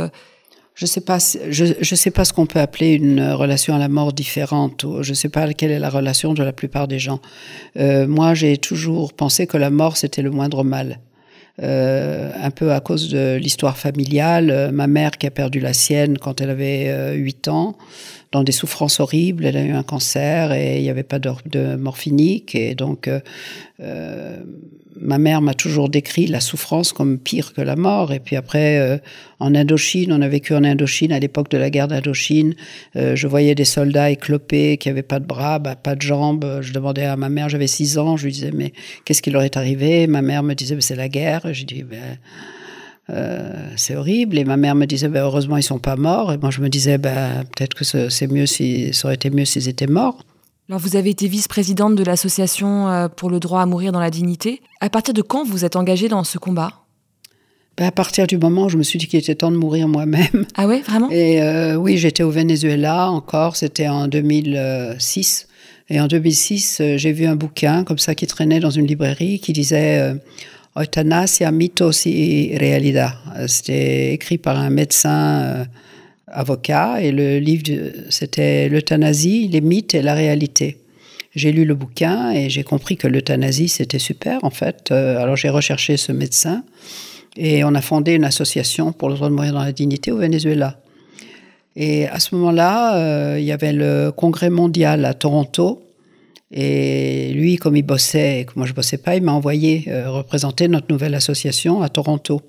Je 0.74 0.86
sais 0.86 1.00
pas, 1.00 1.18
je, 1.18 1.66
je 1.80 1.94
sais 1.94 2.10
pas 2.10 2.24
ce 2.24 2.32
qu'on 2.32 2.46
peut 2.46 2.58
appeler 2.58 2.94
une 2.94 3.22
relation 3.30 3.74
à 3.74 3.78
la 3.78 3.88
mort 3.88 4.12
différente. 4.12 4.82
ou 4.82 5.02
Je 5.02 5.14
sais 5.14 5.28
pas 5.28 5.52
quelle 5.52 5.70
est 5.70 5.78
la 5.78 5.90
relation 5.90 6.34
de 6.34 6.42
la 6.42 6.52
plupart 6.52 6.88
des 6.88 6.98
gens. 6.98 7.20
Euh, 7.76 8.08
moi, 8.08 8.34
j'ai 8.34 8.56
toujours 8.56 9.12
pensé 9.12 9.46
que 9.46 9.56
la 9.56 9.70
mort 9.70 9.96
c'était 9.96 10.22
le 10.22 10.30
moindre 10.30 10.64
mal. 10.64 10.98
Euh, 11.62 12.32
un 12.42 12.50
peu 12.50 12.72
à 12.72 12.80
cause 12.80 13.10
de 13.10 13.36
l'histoire 13.36 13.76
familiale, 13.76 14.50
euh, 14.50 14.72
ma 14.72 14.88
mère 14.88 15.12
qui 15.12 15.28
a 15.28 15.30
perdu 15.30 15.60
la 15.60 15.72
sienne 15.72 16.18
quand 16.18 16.40
elle 16.40 16.50
avait 16.50 16.86
euh, 16.88 17.12
8 17.12 17.46
ans, 17.46 17.76
dans 18.34 18.42
des 18.42 18.50
souffrances 18.50 18.98
horribles, 18.98 19.46
elle 19.46 19.56
a 19.56 19.62
eu 19.62 19.70
un 19.70 19.84
cancer 19.84 20.52
et 20.52 20.78
il 20.78 20.82
n'y 20.82 20.90
avait 20.90 21.04
pas 21.04 21.20
de, 21.20 21.76
morphinique 21.76 22.56
et 22.56 22.74
donc 22.74 23.06
euh, 23.06 23.20
euh, 23.78 24.38
ma 25.00 25.18
mère 25.18 25.40
m'a 25.40 25.54
toujours 25.54 25.88
décrit 25.88 26.26
la 26.26 26.40
souffrance 26.40 26.92
comme 26.92 27.16
pire 27.16 27.52
que 27.54 27.60
la 27.60 27.76
mort. 27.76 28.12
Et 28.12 28.18
puis 28.18 28.34
après, 28.34 28.78
euh, 28.80 28.98
en 29.38 29.54
Indochine, 29.54 30.12
on 30.12 30.20
a 30.20 30.26
vécu 30.26 30.52
en 30.52 30.64
Indochine 30.64 31.12
à 31.12 31.20
l'époque 31.20 31.48
de 31.48 31.58
la 31.58 31.70
guerre 31.70 31.86
d'Indochine. 31.86 32.56
Je 32.96 33.26
voyais 33.28 33.54
des 33.54 33.64
soldats 33.64 34.10
éclopés 34.10 34.78
qui 34.78 34.88
avaient 34.88 35.02
pas 35.02 35.20
de 35.20 35.26
bras, 35.26 35.60
bah, 35.60 35.76
pas 35.76 35.94
de 35.94 36.02
jambes. 36.02 36.58
Je 36.60 36.72
demandais 36.72 37.04
à 37.04 37.16
ma 37.16 37.28
mère, 37.28 37.48
j'avais 37.48 37.68
six 37.68 37.98
ans, 37.98 38.16
je 38.16 38.24
lui 38.24 38.32
disais 38.32 38.50
mais 38.52 38.72
qu'est-ce 39.04 39.22
qui 39.22 39.30
leur 39.30 39.42
est 39.42 39.56
arrivé? 39.56 40.08
Ma 40.08 40.22
mère 40.22 40.42
me 40.42 40.54
disait 40.54 40.76
c'est 40.80 40.96
la 40.96 41.08
guerre. 41.08 41.42
J'ai 41.52 41.66
dit 41.66 41.84
ben 41.84 42.18
euh, 43.10 43.52
c'est 43.76 43.96
horrible. 43.96 44.38
Et 44.38 44.44
ma 44.44 44.56
mère 44.56 44.74
me 44.74 44.86
disait, 44.86 45.08
ben, 45.08 45.22
heureusement, 45.22 45.56
ils 45.56 45.62
sont 45.62 45.78
pas 45.78 45.96
morts. 45.96 46.32
Et 46.32 46.38
moi, 46.38 46.50
je 46.50 46.60
me 46.60 46.68
disais, 46.68 46.98
ben, 46.98 47.44
peut-être 47.56 47.74
que 47.74 47.84
ce- 47.84 48.08
c'est 48.08 48.26
mieux 48.26 48.46
si, 48.46 48.92
ça 48.94 49.08
aurait 49.08 49.14
été 49.16 49.30
mieux 49.30 49.44
s'ils 49.44 49.68
étaient 49.68 49.86
morts. 49.86 50.24
Alors, 50.68 50.80
vous 50.80 50.96
avez 50.96 51.10
été 51.10 51.28
vice-présidente 51.28 51.94
de 51.94 52.02
l'association 52.04 52.88
euh, 52.88 53.08
pour 53.08 53.28
le 53.28 53.38
droit 53.40 53.60
à 53.60 53.66
mourir 53.66 53.92
dans 53.92 54.00
la 54.00 54.10
dignité. 54.10 54.62
À 54.80 54.88
partir 54.88 55.12
de 55.12 55.20
quand 55.22 55.44
vous 55.44 55.64
êtes 55.66 55.76
engagée 55.76 56.08
dans 56.08 56.24
ce 56.24 56.38
combat? 56.38 56.72
Ben, 57.76 57.86
à 57.86 57.90
partir 57.90 58.26
du 58.26 58.38
moment 58.38 58.66
où 58.66 58.68
je 58.68 58.78
me 58.78 58.82
suis 58.84 58.98
dit 58.98 59.06
qu'il 59.08 59.18
était 59.18 59.34
temps 59.34 59.50
de 59.50 59.56
mourir 59.56 59.88
moi-même. 59.88 60.46
Ah 60.56 60.66
ouais, 60.66 60.80
vraiment? 60.80 61.10
Et 61.10 61.42
euh, 61.42 61.74
oui, 61.74 61.98
j'étais 61.98 62.22
au 62.22 62.30
Venezuela 62.30 63.10
encore, 63.10 63.56
c'était 63.56 63.88
en 63.88 64.06
2006. 64.08 65.48
Et 65.90 66.00
en 66.00 66.06
2006, 66.06 66.78
euh, 66.80 66.96
j'ai 66.96 67.12
vu 67.12 67.26
un 67.26 67.36
bouquin 67.36 67.84
comme 67.84 67.98
ça 67.98 68.14
qui 68.14 68.26
traînait 68.26 68.60
dans 68.60 68.70
une 68.70 68.86
librairie 68.86 69.38
qui 69.40 69.52
disait 69.52 69.98
euh, 69.98 70.14
Eutanasia, 70.76 71.52
mitos 71.52 72.06
y 72.06 72.56
realidad. 72.58 73.12
C'était 73.46 74.12
écrit 74.12 74.38
par 74.38 74.58
un 74.58 74.70
médecin 74.70 75.42
euh, 75.42 75.64
avocat 76.26 77.00
et 77.00 77.12
le 77.12 77.38
livre, 77.38 77.62
c'était 78.10 78.68
l'euthanasie, 78.68 79.48
les 79.48 79.60
mythes 79.60 79.94
et 79.94 80.02
la 80.02 80.14
réalité. 80.14 80.78
J'ai 81.34 81.52
lu 81.52 81.64
le 81.64 81.74
bouquin 81.74 82.32
et 82.32 82.50
j'ai 82.50 82.64
compris 82.64 82.96
que 82.96 83.06
l'euthanasie, 83.06 83.68
c'était 83.68 83.98
super, 83.98 84.42
en 84.42 84.50
fait. 84.50 84.90
Euh, 84.90 85.18
alors 85.18 85.36
j'ai 85.36 85.48
recherché 85.48 85.96
ce 85.96 86.10
médecin 86.10 86.64
et 87.36 87.62
on 87.64 87.74
a 87.74 87.80
fondé 87.80 88.14
une 88.14 88.24
association 88.24 88.92
pour 88.92 89.08
le 89.08 89.14
droit 89.14 89.28
de 89.28 89.34
mourir 89.34 89.52
dans 89.52 89.62
la 89.62 89.72
dignité 89.72 90.10
au 90.10 90.18
Venezuela. 90.18 90.78
Et 91.76 92.08
à 92.08 92.20
ce 92.20 92.34
moment-là, 92.34 92.96
euh, 92.96 93.38
il 93.38 93.44
y 93.44 93.52
avait 93.52 93.72
le 93.72 94.10
congrès 94.10 94.50
mondial 94.50 95.04
à 95.04 95.14
Toronto. 95.14 95.83
Et 96.56 97.32
lui, 97.32 97.56
comme 97.56 97.74
il 97.74 97.82
bossait 97.82 98.40
et 98.40 98.44
que 98.44 98.52
moi 98.54 98.64
je 98.64 98.72
bossais 98.72 98.96
pas, 98.96 99.16
il 99.16 99.22
m'a 99.22 99.32
envoyé 99.32 99.86
euh, 99.88 100.08
représenter 100.08 100.68
notre 100.68 100.86
nouvelle 100.88 101.16
association 101.16 101.82
à 101.82 101.88
Toronto. 101.88 102.42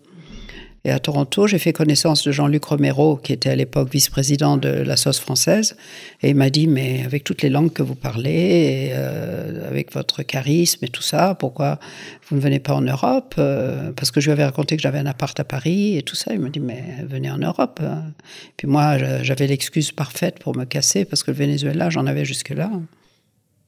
Et 0.83 0.91
à 0.91 0.99
Toronto, 0.99 1.47
j'ai 1.47 1.57
fait 1.57 1.73
connaissance 1.73 2.23
de 2.23 2.31
Jean-Luc 2.31 2.63
Romero, 2.65 3.15
qui 3.15 3.33
était 3.33 3.49
à 3.49 3.55
l'époque 3.55 3.91
vice-président 3.91 4.57
de 4.57 4.69
la 4.69 4.95
française. 4.95 5.75
Et 6.21 6.29
il 6.29 6.35
m'a 6.35 6.51
dit, 6.51 6.67
mais 6.67 7.01
avec 7.03 7.23
toutes 7.23 7.41
les 7.41 7.49
langues 7.49 7.73
que 7.73 7.81
vous 7.81 7.95
parlez, 7.95 8.91
euh, 8.93 9.67
avec 9.67 9.91
votre 9.91 10.21
charisme 10.21 10.85
et 10.85 10.89
tout 10.89 11.01
ça, 11.01 11.33
pourquoi 11.33 11.79
vous 12.29 12.35
ne 12.35 12.41
venez 12.41 12.59
pas 12.59 12.75
en 12.75 12.81
Europe 12.81 13.33
euh, 13.39 13.91
Parce 13.93 14.11
que 14.11 14.21
je 14.21 14.27
lui 14.27 14.33
avais 14.33 14.45
raconté 14.45 14.75
que 14.75 14.83
j'avais 14.83 14.99
un 14.99 15.07
appart 15.07 15.39
à 15.39 15.43
Paris 15.43 15.97
et 15.97 16.03
tout 16.03 16.15
ça. 16.15 16.31
Il 16.35 16.39
m'a 16.39 16.49
dit, 16.49 16.59
mais 16.59 16.83
venez 17.09 17.31
en 17.31 17.39
Europe. 17.39 17.81
Puis 18.55 18.67
moi, 18.67 18.99
j'avais 19.23 19.47
l'excuse 19.47 19.91
parfaite 19.91 20.37
pour 20.37 20.55
me 20.55 20.65
casser, 20.65 21.05
parce 21.05 21.23
que 21.23 21.31
le 21.31 21.37
Venezuela, 21.37 21.89
j'en 21.89 22.05
avais 22.05 22.25
jusque-là. 22.25 22.69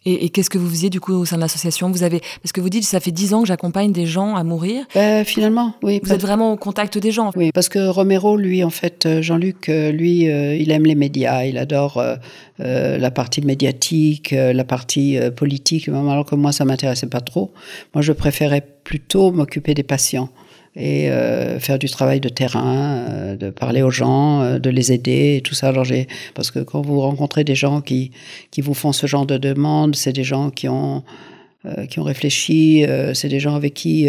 Et, 0.05 0.29
qu'est-ce 0.29 0.49
que 0.49 0.57
vous 0.57 0.69
faisiez 0.69 0.89
du 0.89 1.01
coup 1.01 1.13
au 1.13 1.25
sein 1.25 1.35
de 1.35 1.41
l'association? 1.41 1.91
Vous 1.91 2.03
avez 2.03 2.21
parce 2.41 2.53
que 2.53 2.61
vous 2.61 2.69
dites 2.69 2.85
ça 2.85 3.01
fait 3.01 3.11
dix 3.11 3.33
ans 3.33 3.41
que 3.41 3.47
j'accompagne 3.47 3.91
des 3.91 4.05
gens 4.05 4.35
à 4.35 4.43
mourir. 4.43 4.85
Ben, 4.95 5.25
finalement, 5.25 5.73
oui. 5.83 5.99
Vous 6.01 6.13
êtes 6.13 6.21
vraiment 6.21 6.53
au 6.53 6.57
contact 6.57 6.97
des 6.97 7.11
gens. 7.11 7.31
Oui, 7.35 7.51
parce 7.51 7.67
que 7.67 7.89
Romero, 7.89 8.37
lui, 8.37 8.63
en 8.63 8.69
fait, 8.69 9.05
euh, 9.05 9.21
Jean-Luc, 9.21 9.67
euh, 9.67 9.91
lui, 9.91 10.29
euh, 10.29 10.55
il 10.55 10.71
aime 10.71 10.85
les 10.85 10.95
médias, 10.95 11.43
il 11.43 11.57
adore 11.57 12.01
la 12.59 13.11
partie 13.11 13.41
médiatique, 13.41 14.31
la 14.31 14.63
partie 14.63 15.19
politique. 15.35 15.89
Alors 15.89 16.25
que 16.25 16.35
moi, 16.35 16.51
ça 16.51 16.65
m'intéressait 16.65 17.07
pas 17.07 17.21
trop. 17.21 17.51
Moi, 17.93 18.01
je 18.01 18.13
préférais 18.13 18.65
plutôt 18.83 19.31
m'occuper 19.31 19.73
des 19.73 19.83
patients 19.83 20.29
et 20.77 21.09
euh, 21.09 21.59
faire 21.59 21.79
du 21.79 21.89
travail 21.89 22.19
de 22.19 22.29
terrain, 22.29 22.99
euh, 23.09 23.35
de 23.35 23.49
parler 23.49 23.81
aux 23.81 23.89
gens, 23.89 24.41
euh, 24.41 24.59
de 24.59 24.69
les 24.69 24.91
aider 24.91 25.37
et 25.37 25.41
tout 25.41 25.55
ça. 25.55 25.69
Alors 25.69 25.83
j'ai 25.83 26.07
parce 26.35 26.51
que 26.51 26.59
quand 26.59 26.81
vous 26.81 27.01
rencontrez 27.01 27.43
des 27.43 27.55
gens 27.55 27.81
qui 27.81 28.11
qui 28.51 28.61
vous 28.61 28.75
font 28.75 28.93
ce 28.93 29.07
genre 29.07 29.25
de 29.25 29.37
demande, 29.37 29.95
c'est 29.95 30.13
des 30.13 30.23
gens 30.23 30.51
qui 30.51 30.69
ont 30.69 31.03
qui 31.89 31.99
ont 31.99 32.03
réfléchi, 32.03 32.85
c'est 33.13 33.27
des 33.27 33.41
gens 33.41 33.55
avec 33.55 33.73
qui 33.73 34.07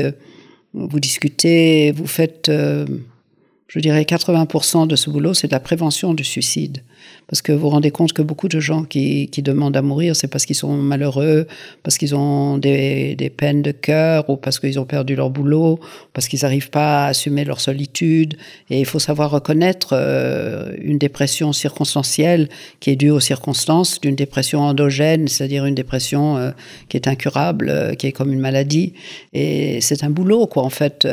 vous 0.75 1.01
discutez, 1.01 1.91
vous 1.91 2.07
faites 2.07 2.49
je 2.49 3.81
dirais 3.81 4.03
80% 4.03 4.87
de 4.87 4.95
ce 4.95 5.11
boulot, 5.11 5.35
c'est 5.35 5.49
de 5.49 5.53
la 5.53 5.59
prévention 5.59 6.15
du 6.15 6.23
suicide. 6.23 6.85
Parce 7.29 7.43
que 7.43 7.53
vous 7.53 7.61
vous 7.61 7.69
rendez 7.69 7.91
compte 7.91 8.13
que 8.15 8.23
beaucoup 8.23 8.49
de 8.49 8.59
gens 8.59 8.85
qui, 8.85 9.29
qui 9.29 9.43
demandent 9.43 9.77
à 9.77 9.83
mourir, 9.83 10.17
c'est 10.17 10.29
parce 10.29 10.47
qu'ils 10.47 10.57
sont 10.57 10.77
malheureux, 10.77 11.47
parce 11.83 11.99
qu'ils 11.99 12.15
ont 12.15 12.57
des, 12.57 13.15
des, 13.17 13.29
peines 13.29 13.61
de 13.61 13.71
cœur, 13.71 14.31
ou 14.31 14.37
parce 14.37 14.59
qu'ils 14.59 14.81
ont 14.81 14.87
perdu 14.87 15.15
leur 15.15 15.29
boulot, 15.29 15.79
parce 16.15 16.27
qu'ils 16.27 16.41
n'arrivent 16.43 16.71
pas 16.71 17.05
à 17.05 17.09
assumer 17.09 17.45
leur 17.45 17.61
solitude. 17.61 18.37
Et 18.71 18.81
il 18.81 18.87
faut 18.87 18.99
savoir 18.99 19.31
reconnaître 19.31 19.91
euh, 19.93 20.73
une 20.81 20.99
dépression 20.99 21.53
circonstancielle 21.53 22.49
qui 22.81 22.91
est 22.91 22.97
due 22.97 23.11
aux 23.11 23.21
circonstances, 23.21 24.01
d'une 24.01 24.17
dépression 24.17 24.61
endogène, 24.61 25.29
c'est-à-dire 25.29 25.67
une 25.67 25.75
dépression 25.75 26.39
euh, 26.39 26.51
qui 26.89 26.97
est 26.97 27.09
incurable, 27.09 27.69
euh, 27.69 27.95
qui 27.95 28.07
est 28.07 28.13
comme 28.13 28.33
une 28.33 28.41
maladie. 28.41 28.95
Et 29.35 29.81
c'est 29.83 30.03
un 30.03 30.11
boulot, 30.11 30.47
quoi, 30.47 30.63
en 30.63 30.71
fait. 30.71 31.07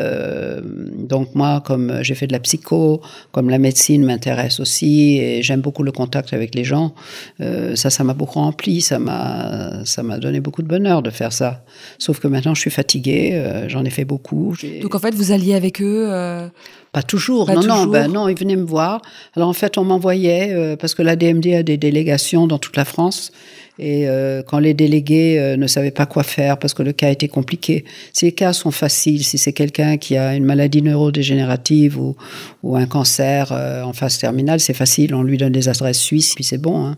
donc 0.97 1.35
moi, 1.35 1.61
comme 1.65 1.99
j'ai 2.01 2.15
fait 2.15 2.27
de 2.27 2.33
la 2.33 2.39
psycho, 2.39 3.01
comme 3.31 3.49
la 3.49 3.57
médecine 3.57 4.03
m'intéresse 4.05 4.59
aussi, 4.59 5.17
et 5.17 5.41
j'aime 5.41 5.61
beaucoup 5.61 5.74
le 5.83 5.91
contact 5.91 6.33
avec 6.33 6.55
les 6.55 6.63
gens, 6.63 6.93
euh, 7.41 7.75
ça, 7.75 7.89
ça 7.89 8.03
m'a 8.03 8.13
beaucoup 8.13 8.39
rempli, 8.39 8.81
ça 8.81 8.99
m'a, 8.99 9.85
ça 9.85 10.03
m'a 10.03 10.17
donné 10.17 10.39
beaucoup 10.39 10.61
de 10.61 10.67
bonheur 10.67 11.01
de 11.01 11.09
faire 11.09 11.33
ça. 11.33 11.63
Sauf 11.97 12.19
que 12.19 12.27
maintenant, 12.27 12.53
je 12.53 12.61
suis 12.61 12.71
fatiguée, 12.71 13.31
euh, 13.33 13.67
j'en 13.69 13.83
ai 13.85 13.89
fait 13.89 14.05
beaucoup. 14.05 14.55
Donc 14.81 14.95
en 14.95 14.99
fait, 14.99 15.13
vous 15.13 15.31
alliez 15.31 15.55
avec 15.55 15.81
eux 15.81 16.07
euh, 16.09 16.47
Pas 16.91 17.03
toujours, 17.03 17.49
non, 17.49 17.61
non, 17.61 17.85
ben 17.85 18.11
non, 18.11 18.27
ils 18.27 18.37
venaient 18.37 18.55
me 18.55 18.65
voir. 18.65 19.01
Alors 19.35 19.49
en 19.49 19.53
fait, 19.53 19.77
on 19.77 19.83
m'envoyait, 19.83 20.75
parce 20.77 20.93
que 20.95 21.01
la 21.01 21.15
DMD 21.15 21.47
a 21.53 21.63
des 21.63 21.77
délégations 21.77 22.47
dans 22.47 22.59
toute 22.59 22.77
la 22.77 22.85
France, 22.85 23.31
et 23.77 24.07
euh, 24.07 24.41
quand 24.41 24.59
les 24.59 24.73
délégués 24.73 25.37
euh, 25.37 25.57
ne 25.57 25.67
savaient 25.67 25.91
pas 25.91 26.05
quoi 26.05 26.23
faire 26.23 26.57
parce 26.57 26.73
que 26.73 26.81
le 26.81 26.93
cas 26.93 27.09
était 27.09 27.27
compliqué, 27.27 27.83
si 28.13 28.25
les 28.25 28.31
cas 28.31 28.53
sont 28.53 28.71
faciles, 28.71 29.23
si 29.25 29.37
c'est 29.37 29.51
quelqu'un 29.51 29.97
qui 29.97 30.15
a 30.15 30.35
une 30.35 30.45
maladie 30.45 30.81
neurodégénérative 30.81 31.99
ou, 31.99 32.15
ou 32.63 32.77
un 32.77 32.85
cancer 32.85 33.51
euh, 33.51 33.83
en 33.83 33.91
phase 33.91 34.17
terminale, 34.17 34.61
c'est 34.61 34.73
facile, 34.73 35.13
on 35.13 35.23
lui 35.23 35.37
donne 35.37 35.51
des 35.51 35.67
adresses 35.67 35.99
suisses, 35.99 36.35
puis 36.35 36.45
c'est 36.45 36.57
bon. 36.57 36.85
Hein. 36.85 36.97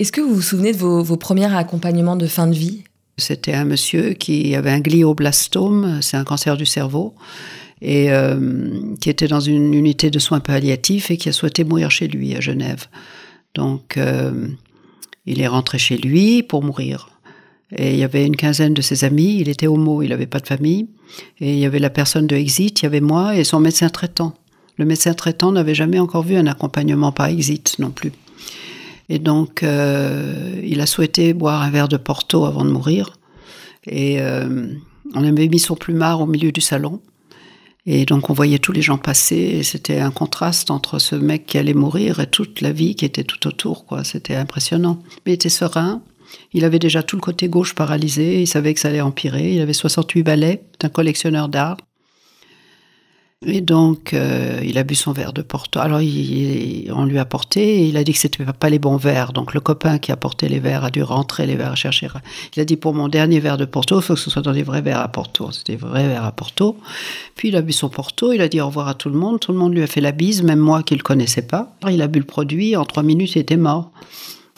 Est-ce 0.00 0.10
que 0.10 0.20
vous 0.20 0.34
vous 0.34 0.42
souvenez 0.42 0.72
de 0.72 0.78
vos, 0.78 1.02
vos 1.02 1.16
premiers 1.16 1.54
accompagnements 1.54 2.16
de 2.16 2.26
fin 2.26 2.48
de 2.48 2.54
vie? 2.54 2.82
C'était 3.18 3.54
un 3.54 3.64
monsieur 3.64 4.12
qui 4.12 4.54
avait 4.56 4.70
un 4.70 4.80
glioblastome, 4.80 6.00
c'est 6.02 6.16
un 6.16 6.24
cancer 6.24 6.56
du 6.56 6.66
cerveau 6.66 7.14
et 7.82 8.08
qui 9.00 9.10
était 9.10 9.28
dans 9.28 9.40
une 9.40 9.74
unité 9.74 10.10
de 10.10 10.18
soins 10.18 10.40
palliatifs 10.40 11.10
et 11.10 11.16
qui 11.18 11.28
a 11.28 11.32
souhaité 11.32 11.62
mourir 11.62 11.90
chez 11.90 12.08
lui 12.08 12.34
à 12.34 12.40
Genève. 12.40 12.86
Donc, 13.54 13.98
il 15.26 15.40
est 15.40 15.46
rentré 15.46 15.78
chez 15.78 15.96
lui 15.96 16.42
pour 16.42 16.62
mourir. 16.62 17.10
Et 17.76 17.92
il 17.92 17.98
y 17.98 18.04
avait 18.04 18.24
une 18.24 18.36
quinzaine 18.36 18.74
de 18.74 18.82
ses 18.82 19.04
amis, 19.04 19.38
il 19.40 19.48
était 19.48 19.66
homo, 19.66 20.02
il 20.02 20.10
n'avait 20.10 20.26
pas 20.26 20.38
de 20.38 20.46
famille. 20.46 20.86
Et 21.40 21.54
il 21.54 21.58
y 21.58 21.66
avait 21.66 21.78
la 21.78 21.90
personne 21.90 22.26
de 22.26 22.36
Exit, 22.36 22.80
il 22.80 22.84
y 22.84 22.86
avait 22.86 23.00
moi 23.00 23.36
et 23.36 23.44
son 23.44 23.60
médecin 23.60 23.88
traitant. 23.88 24.34
Le 24.76 24.84
médecin 24.84 25.14
traitant 25.14 25.52
n'avait 25.52 25.74
jamais 25.74 25.98
encore 25.98 26.22
vu 26.22 26.36
un 26.36 26.46
accompagnement 26.46 27.10
par 27.10 27.26
Exit 27.26 27.78
non 27.78 27.90
plus. 27.90 28.12
Et 29.08 29.18
donc, 29.18 29.62
euh, 29.62 30.60
il 30.64 30.80
a 30.80 30.86
souhaité 30.86 31.32
boire 31.32 31.62
un 31.62 31.70
verre 31.70 31.88
de 31.88 31.96
Porto 31.96 32.44
avant 32.44 32.64
de 32.64 32.70
mourir. 32.70 33.18
Et 33.86 34.20
euh, 34.20 34.68
on 35.14 35.24
avait 35.24 35.48
mis 35.48 35.58
son 35.58 35.76
plumard 35.76 36.20
au 36.20 36.26
milieu 36.26 36.52
du 36.52 36.60
salon. 36.60 37.00
Et 37.86 38.04
donc 38.04 38.30
on 38.30 38.32
voyait 38.32 38.58
tous 38.58 38.72
les 38.72 38.82
gens 38.82 38.98
passer, 38.98 39.36
et 39.36 39.62
c'était 39.62 40.00
un 40.00 40.10
contraste 40.10 40.70
entre 40.70 40.98
ce 40.98 41.14
mec 41.14 41.46
qui 41.46 41.56
allait 41.56 41.72
mourir 41.74 42.18
et 42.20 42.26
toute 42.26 42.60
la 42.60 42.72
vie 42.72 42.96
qui 42.96 43.04
était 43.04 43.24
tout 43.24 43.46
autour, 43.46 43.86
quoi. 43.86 44.02
C'était 44.02 44.34
impressionnant. 44.34 45.00
Mais 45.24 45.32
il 45.32 45.34
était 45.34 45.48
serein. 45.48 46.02
Il 46.52 46.64
avait 46.64 46.80
déjà 46.80 47.04
tout 47.04 47.16
le 47.16 47.22
côté 47.22 47.48
gauche 47.48 47.74
paralysé, 47.74 48.42
il 48.42 48.48
savait 48.48 48.74
que 48.74 48.80
ça 48.80 48.88
allait 48.88 49.00
empirer. 49.00 49.54
Il 49.54 49.60
avait 49.60 49.72
68 49.72 50.24
balais, 50.24 50.64
un 50.82 50.88
collectionneur 50.88 51.48
d'art. 51.48 51.76
Et 53.44 53.60
donc, 53.60 54.14
euh, 54.14 54.62
il 54.64 54.78
a 54.78 54.82
bu 54.82 54.94
son 54.94 55.12
verre 55.12 55.34
de 55.34 55.42
Porto. 55.42 55.78
Alors, 55.78 56.00
on 56.00 57.04
lui 57.04 57.18
a 57.18 57.24
porté 57.26 57.86
il 57.86 57.98
a 57.98 58.02
dit 58.02 58.14
que 58.14 58.18
c'était 58.18 58.42
pas 58.46 58.70
les 58.70 58.78
bons 58.78 58.96
verres. 58.96 59.34
Donc, 59.34 59.52
le 59.52 59.60
copain 59.60 59.98
qui 59.98 60.10
a 60.10 60.16
porté 60.16 60.48
les 60.48 60.58
verres 60.58 60.84
a 60.84 60.90
dû 60.90 61.02
rentrer 61.02 61.44
les 61.44 61.54
verres 61.54 61.76
chercher. 61.76 62.08
Il 62.56 62.60
a 62.60 62.64
dit 62.64 62.76
pour 62.76 62.94
mon 62.94 63.08
dernier 63.08 63.38
verre 63.38 63.58
de 63.58 63.66
Porto, 63.66 64.00
il 64.00 64.02
faut 64.02 64.14
que 64.14 64.20
ce 64.20 64.30
soit 64.30 64.40
dans 64.40 64.54
des 64.54 64.62
vrais 64.62 64.80
verres 64.80 65.00
à 65.00 65.08
Porto. 65.08 65.52
C'était 65.52 65.74
des 65.74 65.78
vrais 65.78 66.08
verres 66.08 66.24
à 66.24 66.32
Porto. 66.32 66.78
Puis, 67.34 67.48
il 67.48 67.56
a 67.56 67.60
bu 67.60 67.74
son 67.74 67.90
Porto. 67.90 68.32
Il 68.32 68.40
a 68.40 68.48
dit 68.48 68.58
au 68.58 68.66
revoir 68.68 68.88
à 68.88 68.94
tout 68.94 69.10
le 69.10 69.18
monde. 69.18 69.38
Tout 69.38 69.52
le 69.52 69.58
monde 69.58 69.74
lui 69.74 69.82
a 69.82 69.86
fait 69.86 70.00
la 70.00 70.12
bise, 70.12 70.42
même 70.42 70.58
moi 70.58 70.82
qui 70.82 70.94
le 70.94 71.02
connaissais 71.02 71.42
pas. 71.42 71.76
Il 71.90 72.00
a 72.00 72.06
bu 72.06 72.20
le 72.20 72.24
produit. 72.24 72.74
En 72.74 72.86
trois 72.86 73.02
minutes, 73.02 73.34
il 73.34 73.40
était 73.40 73.58
mort. 73.58 73.92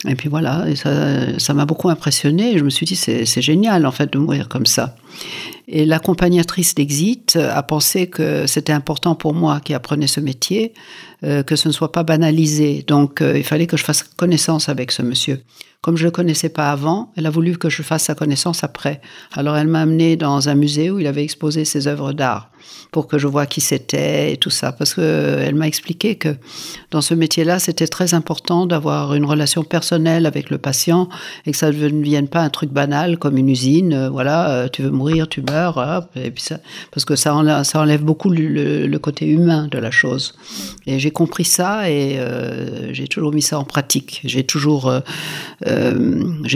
Et 0.07 0.15
puis 0.15 0.29
voilà, 0.29 0.69
et 0.69 0.77
ça, 0.77 1.37
ça 1.39 1.53
m'a 1.53 1.65
beaucoup 1.65 1.89
impressionné. 1.89 2.57
Je 2.57 2.63
me 2.63 2.69
suis 2.69 2.85
dit, 2.85 2.95
c'est 2.95 3.41
génial 3.41 3.85
en 3.85 3.91
fait 3.91 4.13
de 4.13 4.17
mourir 4.17 4.47
comme 4.47 4.65
ça. 4.65 4.95
Et 5.67 5.85
l'accompagnatrice 5.85 6.73
d'Exit 6.73 7.35
a 7.35 7.61
pensé 7.63 8.07
que 8.07 8.47
c'était 8.47 8.71
important 8.71 9.15
pour 9.15 9.33
moi 9.33 9.59
qui 9.59 9.73
apprenais 9.73 10.07
ce 10.07 10.21
métier, 10.21 10.73
euh, 11.23 11.43
que 11.43 11.57
ce 11.57 11.67
ne 11.67 11.73
soit 11.73 11.91
pas 11.91 12.03
banalisé. 12.03 12.85
Donc 12.87 13.21
euh, 13.21 13.37
il 13.37 13.43
fallait 13.43 13.67
que 13.67 13.75
je 13.75 13.83
fasse 13.83 14.03
connaissance 14.03 14.69
avec 14.69 14.93
ce 14.93 15.01
monsieur. 15.01 15.41
Comme 15.81 15.97
je 15.97 16.05
le 16.05 16.11
connaissais 16.11 16.49
pas 16.49 16.71
avant, 16.71 17.11
elle 17.17 17.25
a 17.25 17.29
voulu 17.29 17.57
que 17.57 17.69
je 17.69 17.83
fasse 17.83 18.03
sa 18.03 18.15
connaissance 18.15 18.63
après. 18.63 19.01
Alors 19.33 19.57
elle 19.57 19.67
m'a 19.67 19.81
amené 19.81 20.15
dans 20.15 20.47
un 20.47 20.55
musée 20.55 20.89
où 20.89 20.99
il 20.99 21.07
avait 21.07 21.23
exposé 21.23 21.65
ses 21.65 21.87
œuvres 21.87 22.13
d'art 22.13 22.49
pour 22.91 23.07
que 23.07 23.17
je 23.17 23.27
vois 23.27 23.45
qui 23.45 23.61
c'était 23.61 24.33
et 24.33 24.37
tout 24.37 24.49
ça. 24.49 24.71
Parce 24.71 24.93
qu'elle 24.93 25.55
m'a 25.55 25.67
expliqué 25.67 26.15
que 26.15 26.35
dans 26.91 27.01
ce 27.01 27.13
métier-là, 27.13 27.59
c'était 27.59 27.87
très 27.87 28.13
important 28.13 28.65
d'avoir 28.65 29.13
une 29.13 29.25
relation 29.25 29.63
personnelle 29.63 30.25
avec 30.25 30.49
le 30.49 30.57
patient 30.57 31.09
et 31.45 31.51
que 31.51 31.57
ça 31.57 31.71
ne 31.71 31.89
devienne 31.89 32.27
pas 32.27 32.41
un 32.41 32.49
truc 32.49 32.71
banal 32.71 33.17
comme 33.17 33.37
une 33.37 33.49
usine. 33.49 33.93
Euh, 33.93 34.09
voilà, 34.09 34.49
euh, 34.49 34.67
tu 34.67 34.81
veux 34.81 34.89
mourir, 34.89 35.27
tu 35.27 35.41
meurs. 35.41 36.07
et 36.15 36.31
puis 36.31 36.43
ça, 36.43 36.59
parce 36.91 37.05
que 37.05 37.15
ça 37.15 37.35
enlève, 37.35 38.03
beaucoup 38.03 38.29
le, 38.29 38.97
côté 38.99 39.25
humain 39.27 39.67
de 39.71 39.77
la 39.77 39.91
chose. 39.91 40.33
Et 40.85 40.99
j'ai 40.99 41.11
compris 41.11 41.45
ça 41.45 41.89
et 41.89 42.19
euh, 42.19 42.93
j'ai 42.93 43.07
toujours 43.07 43.31
mis 43.31 43.41
ça 43.41 43.57
en 43.57 43.63
pratique. 43.63 44.21
J'ai 44.25 44.43
toujours, 44.43 44.91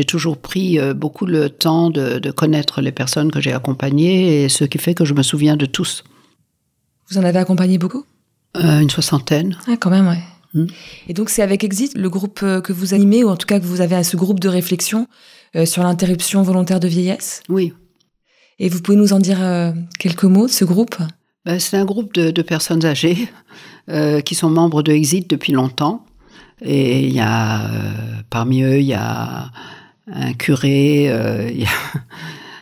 toujours 0.07 0.38
pris 0.38 0.77
beaucoup 0.93 1.25
le 1.25 1.50
temps 1.50 1.89
de, 1.89 2.19
de 2.19 2.31
connaître 2.31 2.81
les 2.81 2.91
personnes 2.91 3.31
que 3.31 3.39
j'ai 3.39 3.53
accompagnées 3.53 4.43
et 4.43 4.50
ce 4.50 4.65
qui 4.65 4.77
fait 4.77 4.93
que 4.93 5.05
je 5.05 5.13
me 5.13 5.24
souviens 5.24 5.55
de 5.55 5.65
tous. 5.65 5.92
Vous 7.13 7.20
en 7.20 7.24
avez 7.25 7.38
accompagné 7.38 7.77
beaucoup 7.77 8.05
euh, 8.58 8.79
Une 8.79 8.89
soixantaine. 8.89 9.55
Ah, 9.67 9.77
quand 9.79 9.91
même, 9.91 10.08
ouais. 10.08 10.24
Hmm. 10.55 10.65
Et 11.08 11.13
donc 11.13 11.29
c'est 11.29 11.43
avec 11.43 11.63
Exit, 11.63 11.96
le 11.96 12.10
groupe 12.10 12.39
euh, 12.41 12.60
que 12.60 12.74
vous 12.74 12.96
animez, 12.96 13.24
ou 13.24 13.29
en 13.29 13.38
tout 13.38 13.46
cas 13.46 13.60
que 13.60 13.65
vous 13.65 13.82
avez 13.82 13.96
à 13.96 14.03
ce 14.03 14.17
groupe 14.17 14.39
de 14.39 14.50
réflexion 14.50 15.08
euh, 15.55 15.67
sur 15.67 15.84
l'interruption 15.84 16.41
volontaire 16.41 16.79
de 16.79 16.88
vieillesse? 16.88 17.43
Oui. 17.50 17.72
Et 18.58 18.67
vous 18.67 18.82
pouvez 18.82 18.98
nous 18.98 19.13
en 19.13 19.20
dire 19.20 19.38
quelques 20.00 20.24
mots 20.24 20.48
de 20.48 20.51
ce 20.51 20.65
groupe? 20.65 20.96
Ben, 21.46 21.60
C'est 21.60 21.77
un 21.77 21.86
groupe 21.86 22.15
de, 22.15 22.32
de 22.32 22.41
personnes 22.41 22.84
âgées 22.84 23.29
qui 24.25 24.34
sont 24.34 24.50
membres 24.50 24.82
de 24.82 24.91
Exit 24.91 25.29
depuis 25.29 25.53
longtemps. 25.53 26.05
Et 26.63 27.01
il 27.05 27.13
y 27.13 27.20
a, 27.20 27.70
parmi 28.29 28.63
eux, 28.63 28.79
il 28.79 28.86
y 28.86 28.93
a 28.93 29.51
un 30.12 30.34
curé, 30.34 31.05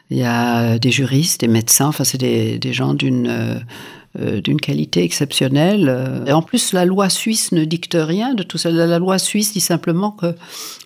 il 0.09 0.17
y, 0.17 0.23
a, 0.23 0.77
des 0.79 0.91
juristes, 0.91 1.41
des 1.41 1.47
médecins, 1.47 1.87
enfin 1.87 2.03
c'est 2.03 2.17
des, 2.17 2.57
des, 2.57 2.73
gens 2.73 2.93
d'une 2.93 3.61
d'une 4.19 4.59
qualité 4.59 5.03
exceptionnelle. 5.03 5.87
Euh, 5.89 6.25
et 6.25 6.33
en 6.33 6.41
plus, 6.41 6.73
la 6.73 6.85
loi 6.85 7.09
suisse 7.09 7.51
ne 7.51 7.63
dicte 7.63 7.97
rien 7.97 8.33
de 8.33 8.43
tout 8.43 8.57
ça. 8.57 8.69
La 8.69 8.99
loi 8.99 9.17
suisse 9.17 9.53
dit 9.53 9.61
simplement 9.61 10.11
que 10.11 10.35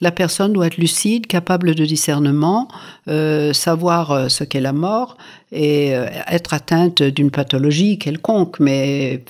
la 0.02 0.12
personne 0.12 0.54
doit 0.54 0.68
être 0.68 0.78
lucide, 0.78 1.26
capable 1.28 1.74
de 1.74 1.86
discernement, 1.86 2.68
euh, 3.08 3.52
savoir 3.54 4.30
ce 4.30 4.44
qu'est 4.44 4.62
la 4.62 4.74
mort 4.74 5.18
et 5.52 5.92
être 6.28 6.54
atteinte 6.54 7.02
d'une 7.02 7.32
pathologie 7.32 7.98
quelconque, 7.98 8.60
mais 8.60 9.24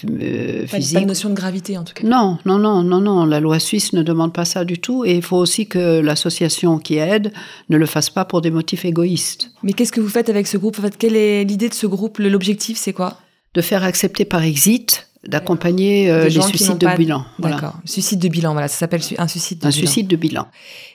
physique. 0.65 0.95
Pas 0.95 1.01
de 1.01 1.07
notion 1.07 1.29
de 1.29 1.35
gravité 1.35 1.77
en 1.77 1.83
tout 1.83 1.93
cas. 1.93 2.07
Non, 2.07 2.39
non, 2.45 2.57
non, 2.57 2.81
non, 2.81 2.99
non. 2.99 3.25
La 3.25 3.39
loi 3.39 3.59
suisse 3.59 3.93
ne 3.93 4.01
demande 4.01 4.33
pas 4.33 4.45
ça 4.45 4.65
du 4.65 4.79
tout, 4.79 5.05
et 5.05 5.15
il 5.15 5.21
faut 5.21 5.37
aussi 5.37 5.67
que 5.67 5.99
l'association 5.99 6.79
qui 6.79 6.97
aide 6.97 7.31
ne 7.69 7.77
le 7.77 7.85
fasse 7.85 8.09
pas 8.09 8.25
pour 8.25 8.41
des 8.41 8.49
motifs 8.49 8.85
égoïstes. 8.85 9.51
Mais 9.61 9.73
qu'est-ce 9.73 9.91
que 9.91 10.01
vous 10.01 10.09
faites 10.09 10.29
avec 10.29 10.47
ce 10.47 10.57
groupe? 10.57 10.79
En 10.79 10.83
fait, 10.83 10.97
Quelle 10.97 11.15
est 11.15 11.43
l'idée 11.43 11.69
de 11.69 11.73
ce 11.73 11.85
groupe? 11.85 12.17
L'objectif, 12.17 12.77
c'est 12.77 12.93
quoi? 12.93 13.17
De 13.55 13.62
faire 13.62 13.83
accepter 13.83 14.25
par 14.25 14.43
exit 14.43 15.07
d'accompagner 15.27 16.12
euh, 16.12 16.25
les 16.29 16.41
suicides 16.41 16.77
de 16.77 16.88
bilan. 16.95 17.25
D'accord. 17.39 17.74
Suicide 17.85 18.19
de 18.19 18.27
bilan, 18.27 18.51
voilà, 18.51 18.67
ça 18.67 18.77
s'appelle 18.77 19.01
un 19.17 19.27
suicide 19.27 19.59
de 19.59 19.65
un 19.65 19.69
bilan. 19.69 19.79
suicide 19.79 20.07
de 20.07 20.15
bilan. 20.15 20.47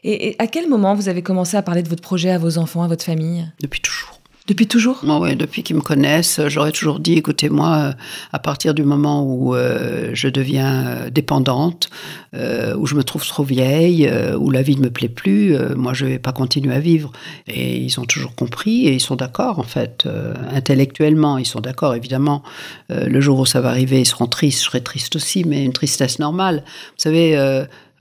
et, 0.05 0.37
à 0.38 0.47
quel 0.47 0.69
moment 0.69 0.95
vous 0.95 1.09
avez 1.09 1.23
commencé 1.23 1.57
à 1.57 1.62
parler 1.62 1.83
de 1.83 1.88
votre 1.88 2.02
projet 2.02 2.31
à 2.31 2.38
vos 2.38 2.59
enfants, 2.59 2.83
à 2.83 2.88
votre 2.88 3.05
famille? 3.05 3.50
Depuis 3.61 3.81
toujours. 3.81 4.20
Depuis 4.50 4.66
toujours? 4.66 5.04
Oui, 5.04 5.37
depuis 5.37 5.62
qu'ils 5.62 5.76
me 5.76 5.80
connaissent, 5.80 6.40
j'aurais 6.49 6.73
toujours 6.73 6.99
dit, 6.99 7.12
écoutez-moi, 7.12 7.76
euh, 7.76 7.92
à 8.33 8.40
partir 8.40 8.75
du 8.75 8.83
moment 8.83 9.23
où 9.23 9.54
euh, 9.54 10.11
je 10.12 10.26
deviens 10.26 10.87
euh, 10.87 11.11
dépendante, 11.11 11.88
où 12.33 12.87
je 12.87 12.97
me 12.97 13.04
trouve 13.04 13.25
trop 13.25 13.45
vieille, 13.45 14.11
où 14.37 14.50
la 14.50 14.62
vie 14.62 14.76
ne 14.76 14.83
me 14.83 14.90
plaît 14.90 15.09
plus, 15.09 15.57
moi 15.76 15.95
je 15.95 16.04
ne 16.04 16.11
vais 16.11 16.19
pas 16.19 16.33
continuer 16.33 16.75
à 16.75 16.80
vivre. 16.80 17.12
Et 17.47 17.78
ils 17.78 17.99
ont 18.00 18.04
toujours 18.04 18.35
compris 18.35 18.87
et 18.87 18.95
ils 18.95 19.00
sont 19.00 19.16
d'accord, 19.16 19.59
en 19.59 19.64
fait, 19.64 20.09
intellectuellement, 20.52 21.38
ils 21.38 21.47
sont 21.47 21.61
d'accord, 21.61 21.95
évidemment. 21.95 22.45
le 22.88 23.21
jour 23.21 23.40
où 23.40 23.47
ça 23.47 23.61
va 23.61 23.71
arriver, 23.71 24.00
ils 24.00 24.07
seront 24.07 24.28
tristes, 24.28 24.61
je 24.61 24.64
serai 24.66 24.80
triste 24.80 25.16
aussi, 25.16 25.45
mais 25.45 25.64
une 25.64 25.73
tristesse 25.73 26.21
normale. 26.21 26.62
Vous 26.66 27.02
savez, 27.02 27.37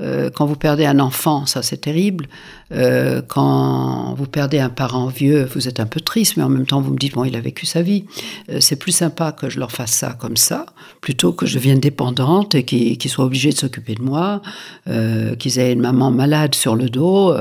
euh, 0.01 0.29
quand 0.29 0.45
vous 0.45 0.55
perdez 0.55 0.85
un 0.85 0.99
enfant, 0.99 1.45
ça 1.45 1.61
c'est 1.61 1.77
terrible. 1.77 2.27
Euh, 2.71 3.21
quand 3.27 4.13
vous 4.15 4.27
perdez 4.27 4.59
un 4.59 4.69
parent 4.69 5.07
vieux, 5.07 5.49
vous 5.53 5.67
êtes 5.67 5.79
un 5.79 5.85
peu 5.85 5.99
triste, 5.99 6.37
mais 6.37 6.43
en 6.43 6.49
même 6.49 6.65
temps 6.65 6.81
vous 6.81 6.93
me 6.93 6.97
dites 6.97 7.15
bon, 7.15 7.25
il 7.25 7.35
a 7.35 7.41
vécu 7.41 7.65
sa 7.65 7.81
vie. 7.81 8.05
Euh, 8.49 8.59
c'est 8.61 8.77
plus 8.77 8.91
sympa 8.91 9.31
que 9.31 9.49
je 9.49 9.59
leur 9.59 9.71
fasse 9.71 9.91
ça 9.91 10.15
comme 10.19 10.37
ça, 10.37 10.67
plutôt 11.01 11.33
que 11.33 11.45
je 11.45 11.55
devienne 11.55 11.79
dépendante 11.79 12.55
et 12.55 12.63
qu'ils 12.63 13.09
soient 13.09 13.25
obligés 13.25 13.51
de 13.51 13.57
s'occuper 13.57 13.95
de 13.95 14.01
moi, 14.01 14.41
qu'ils 15.39 15.59
aient 15.59 15.73
une 15.73 15.81
maman 15.81 16.11
malade 16.11 16.55
sur 16.55 16.75
le 16.75 16.89
dos, 16.89 17.33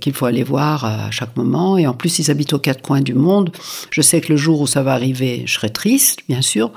qu'il 0.00 0.12
faut 0.12 0.26
aller 0.26 0.42
voir 0.42 0.84
à 0.84 1.10
chaque 1.10 1.36
moment. 1.36 1.76
Et 1.78 1.86
en 1.86 1.94
plus, 1.94 2.18
ils 2.18 2.30
habitent 2.30 2.52
aux 2.52 2.58
quatre 2.58 2.82
coins 2.82 3.00
du 3.00 3.14
monde. 3.14 3.50
Je 3.90 4.00
sais 4.02 4.20
que 4.20 4.32
le 4.32 4.36
jour 4.36 4.60
où 4.60 4.66
ça 4.66 4.82
va 4.82 4.92
arriver, 4.92 5.42
je 5.46 5.54
serai 5.54 5.70
triste, 5.70 6.20
bien 6.28 6.42
sûr 6.42 6.72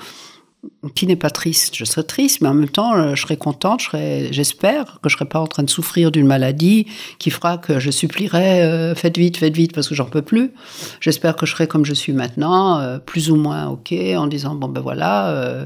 qui 0.95 1.07
n'est 1.07 1.15
pas 1.15 1.29
triste. 1.29 1.75
Je 1.75 1.85
serais 1.85 2.03
triste, 2.03 2.41
mais 2.41 2.49
en 2.49 2.53
même 2.53 2.69
temps, 2.69 2.95
euh, 2.95 3.15
je 3.15 3.21
serais 3.21 3.37
contente. 3.37 3.81
J'espère 4.31 4.99
que 5.01 5.09
je 5.09 5.15
serai 5.15 5.25
pas 5.25 5.39
en 5.39 5.47
train 5.47 5.63
de 5.63 5.69
souffrir 5.69 6.11
d'une 6.11 6.27
maladie 6.27 6.85
qui 7.17 7.31
fera 7.31 7.57
que 7.57 7.79
je 7.79 7.91
supplierai 7.91 8.61
euh, 8.61 8.95
faites 8.95 9.17
vite, 9.17 9.37
faites 9.37 9.55
vite 9.55 9.73
parce 9.73 9.87
que 9.87 9.95
j'en 9.95 10.05
peux 10.05 10.21
plus. 10.21 10.51
J'espère 11.01 11.35
que 11.35 11.45
je 11.45 11.51
serai 11.51 11.67
comme 11.67 11.85
je 11.85 11.93
suis 11.93 12.13
maintenant, 12.13 12.79
euh, 12.79 12.97
plus 12.97 13.29
ou 13.31 13.35
moins 13.35 13.67
ok, 13.67 13.93
en 14.17 14.27
disant 14.27 14.55
bon 14.55 14.67
ben 14.67 14.81
voilà, 14.81 15.65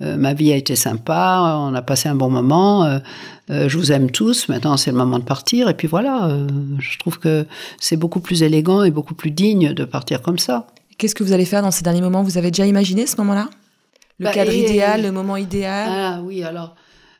ma 0.00 0.34
vie 0.34 0.52
a 0.52 0.56
été 0.56 0.76
sympa, 0.76 1.56
on 1.58 1.74
a 1.74 1.82
passé 1.82 2.08
un 2.08 2.14
bon 2.14 2.28
moment, 2.28 3.00
je 3.48 3.78
vous 3.78 3.92
aime 3.92 4.10
tous. 4.10 4.48
Maintenant, 4.48 4.76
c'est 4.76 4.90
le 4.90 4.96
moment 4.96 5.18
de 5.18 5.24
partir. 5.24 5.68
Et 5.68 5.74
puis 5.74 5.88
voilà, 5.88 6.28
je 6.78 6.98
trouve 6.98 7.18
que 7.18 7.46
c'est 7.78 7.96
beaucoup 7.96 8.20
plus 8.20 8.42
élégant 8.42 8.82
et 8.82 8.90
beaucoup 8.90 9.14
plus 9.14 9.30
digne 9.30 9.72
de 9.72 9.84
partir 9.84 10.20
comme 10.20 10.38
ça. 10.38 10.66
Qu'est-ce 10.98 11.14
que 11.14 11.24
vous 11.24 11.32
allez 11.32 11.46
faire 11.46 11.62
dans 11.62 11.70
ces 11.70 11.82
derniers 11.82 12.02
moments? 12.02 12.22
Vous 12.22 12.38
avez 12.38 12.50
déjà 12.50 12.66
imaginé 12.66 13.06
ce 13.06 13.16
moment-là? 13.18 13.48
Le 14.18 14.24
bah, 14.24 14.32
cadre 14.32 14.52
idéal, 14.52 15.02
le 15.02 15.12
moment 15.12 15.36
idéal 15.36 15.88
Ah 15.90 16.20
oui, 16.22 16.42
alors. 16.42 16.74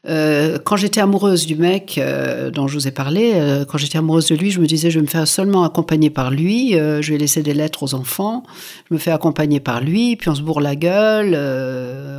Euh, 0.06 0.58
quand 0.62 0.76
j'étais 0.76 1.00
amoureuse 1.00 1.46
du 1.46 1.56
mec 1.56 1.96
euh, 1.96 2.50
dont 2.50 2.68
je 2.68 2.74
vous 2.74 2.86
ai 2.86 2.90
parlé, 2.90 3.32
euh, 3.34 3.64
quand 3.64 3.78
j'étais 3.78 3.96
amoureuse 3.96 4.28
de 4.28 4.34
lui, 4.34 4.50
je 4.50 4.60
me 4.60 4.66
disais 4.66 4.90
je 4.90 4.98
vais 4.98 5.02
me 5.02 5.08
faire 5.10 5.26
seulement 5.26 5.64
accompagner 5.64 6.10
par 6.10 6.30
lui, 6.30 6.72
je 6.72 7.12
vais 7.12 7.18
laisser 7.18 7.42
des 7.42 7.54
lettres 7.54 7.82
aux 7.82 7.94
enfants, 7.94 8.42
je 8.88 8.94
me 8.94 8.98
fais 8.98 9.10
accompagner 9.10 9.60
par 9.60 9.80
lui, 9.80 10.16
puis 10.16 10.28
on 10.28 10.34
se 10.34 10.42
bourre 10.42 10.60
la 10.60 10.76
gueule, 10.76 11.34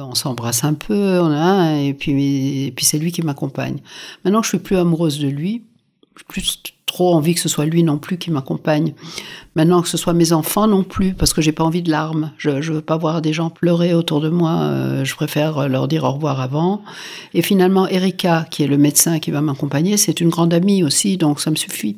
on 0.02 0.16
s'embrasse 0.16 0.64
un 0.64 0.74
peu, 0.74 1.20
on 1.20 1.32
a, 1.32 1.80
et 1.80 1.94
puis, 1.94 2.66
et 2.66 2.72
puis 2.72 2.86
c'est 2.86 2.98
lui 2.98 3.12
qui 3.12 3.22
m'accompagne. 3.22 3.78
Maintenant 4.24 4.40
que 4.42 4.46
je 4.46 4.50
suis 4.50 4.58
plus 4.60 4.78
amoureuse 4.78 5.20
de 5.20 5.28
lui, 5.28 5.64
plus 6.28 6.64
trop 6.96 7.14
envie 7.14 7.36
que 7.36 7.42
ce 7.42 7.50
soit 7.50 7.66
lui 7.66 7.84
non 7.84 7.98
plus 7.98 8.18
qui 8.18 8.32
m'accompagne. 8.32 8.94
Maintenant 9.58 9.82
que 9.82 9.90
ce 9.90 9.98
soit 9.98 10.14
mes 10.14 10.32
enfants 10.32 10.66
non 10.66 10.84
plus, 10.84 11.14
parce 11.14 11.34
que 11.34 11.42
j'ai 11.42 11.52
pas 11.52 11.64
envie 11.66 11.82
de 11.82 11.92
larmes. 11.92 12.32
Je, 12.38 12.72
veux 12.72 12.82
pas 12.82 12.96
voir 12.96 13.22
des 13.22 13.34
gens 13.34 13.50
pleurer 13.50 13.94
autour 13.94 14.22
de 14.22 14.30
moi. 14.30 14.52
Euh, 14.52 15.04
je 15.04 15.14
préfère 15.16 15.68
leur 15.68 15.90
dire 15.90 16.06
au 16.06 16.12
revoir 16.12 16.40
avant. 16.40 16.84
Et 17.34 17.42
finalement, 17.42 17.86
Erika, 17.88 18.46
qui 18.50 18.64
est 18.64 18.68
le 18.68 18.78
médecin 18.78 19.20
qui 19.20 19.32
va 19.32 19.42
m'accompagner, 19.42 19.98
c'est 19.98 20.22
une 20.22 20.30
grande 20.30 20.54
amie 20.54 20.84
aussi, 20.84 21.18
donc 21.18 21.42
ça 21.42 21.52
me 21.52 21.58
suffit. 21.58 21.98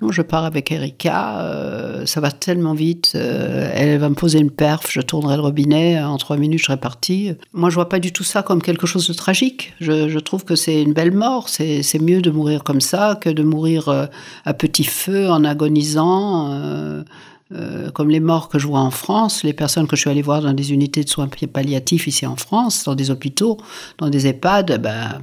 Donc, 0.00 0.12
je 0.12 0.22
pars 0.22 0.44
avec 0.44 0.70
Erika. 0.70 1.40
Euh, 1.40 2.06
ça 2.06 2.20
va 2.20 2.30
tellement 2.30 2.74
vite. 2.74 3.12
Euh, 3.16 3.68
elle 3.74 3.98
va 3.98 4.08
me 4.08 4.14
poser 4.14 4.38
une 4.38 4.50
perf. 4.50 4.86
Je 4.90 5.00
tournerai 5.00 5.34
le 5.36 5.42
robinet. 5.42 6.00
En 6.00 6.16
trois 6.18 6.36
minutes, 6.36 6.60
je 6.60 6.66
serai 6.66 6.76
partie. 6.76 7.32
Moi, 7.52 7.70
je 7.70 7.74
vois 7.74 7.88
pas 7.88 7.98
du 7.98 8.12
tout 8.12 8.22
ça 8.22 8.42
comme 8.42 8.62
quelque 8.62 8.86
chose 8.86 9.08
de 9.08 9.12
tragique. 9.12 9.74
Je, 9.80 10.08
je 10.08 10.18
trouve 10.20 10.44
que 10.44 10.54
c'est 10.54 10.82
une 10.82 10.92
belle 10.92 11.12
mort. 11.12 11.48
C'est 11.48 12.00
mieux 12.00 12.22
de 12.22 12.30
mourir 12.30 12.62
comme 12.62 12.80
ça 12.80 13.18
que 13.20 13.28
de 13.30 13.42
mourir 13.42 14.08
à 14.44 14.54
petit 14.54 14.84
feu 14.84 15.30
en 15.30 15.44
agonisant. 15.44 16.52
Euh, 16.52 17.02
euh, 17.50 17.90
comme 17.90 18.10
les 18.10 18.20
morts 18.20 18.50
que 18.50 18.58
je 18.58 18.66
vois 18.66 18.80
en 18.80 18.90
France, 18.90 19.42
les 19.42 19.54
personnes 19.54 19.86
que 19.86 19.96
je 19.96 20.02
suis 20.02 20.10
allée 20.10 20.20
voir 20.20 20.42
dans 20.42 20.52
des 20.52 20.70
unités 20.70 21.02
de 21.02 21.08
soins 21.08 21.28
palliatifs 21.28 22.06
ici 22.06 22.26
en 22.26 22.36
France, 22.36 22.84
dans 22.84 22.94
des 22.94 23.10
hôpitaux, 23.10 23.56
dans 23.96 24.10
des 24.10 24.26
EHPAD, 24.26 24.82
ben, 24.82 25.22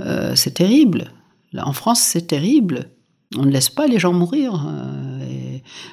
euh, 0.00 0.34
c'est 0.36 0.52
terrible. 0.52 1.12
en 1.56 1.72
France, 1.72 2.00
c'est 2.00 2.26
terrible. 2.26 2.90
On 3.38 3.44
ne 3.44 3.50
laisse 3.50 3.70
pas 3.70 3.86
les 3.86 3.98
gens 3.98 4.12
mourir. 4.12 4.66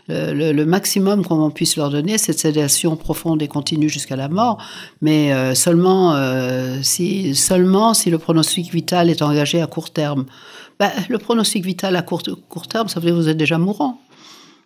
le, 0.10 0.64
maximum 0.66 1.24
qu'on 1.24 1.50
puisse 1.50 1.78
leur 1.78 1.92
donner, 1.92 2.18
c'est 2.18 2.34
de 2.34 2.38
sédation 2.38 2.98
profonde 2.98 3.42
et 3.42 3.48
continue 3.48 3.88
jusqu'à 3.88 4.18
la 4.18 4.28
mort, 4.28 4.58
mais 5.02 5.56
seulement, 5.56 6.14
si, 6.84 7.34
seulement 7.36 7.94
si 7.94 8.12
le 8.12 8.20
pronostic 8.20 8.72
vital 8.72 9.10
est 9.10 9.22
engagé 9.22 9.62
à 9.62 9.66
court 9.66 9.92
terme. 9.92 10.26
Bah, 10.82 10.92
le 11.10 11.20
pronostic 11.20 11.64
vital 11.64 11.96
à 11.96 12.02
court, 12.02 12.24
terme, 12.24 12.88
ça 12.88 13.00
veut 13.00 13.06
dire 13.06 13.14
que 13.14 13.22
vous 13.22 13.30
êtes 13.30 13.38
déjà 13.38 13.60
mourant. 13.60 14.02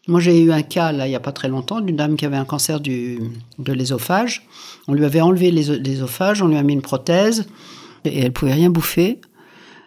Moi, 0.07 0.21
j'ai 0.21 0.41
eu 0.41 0.53
un 0.53 0.61
cas, 0.61 0.93
là, 0.93 1.07
il 1.07 1.09
n'y 1.09 1.15
a 1.15 1.19
pas 1.19 1.33
très 1.33 1.49
longtemps, 1.49 1.81
d'une 1.81 1.97
dame 1.97 2.15
qui 2.15 2.25
avait 2.25 2.37
un 2.37 2.45
cancer 2.45 2.79
du, 2.79 3.19
de 3.59 3.73
l'ésophage. 3.73 4.47
On 4.87 4.93
lui 4.93 5.03
avait 5.03 5.19
enlevé 5.19 5.51
l'ésophage, 5.51 6.41
on 6.41 6.47
lui 6.47 6.55
a 6.55 6.63
mis 6.63 6.71
une 6.71 6.81
prothèse, 6.81 7.49
et 8.05 8.17
elle 8.21 8.31
pouvait 8.31 8.53
rien 8.53 8.69
bouffer. 8.69 9.19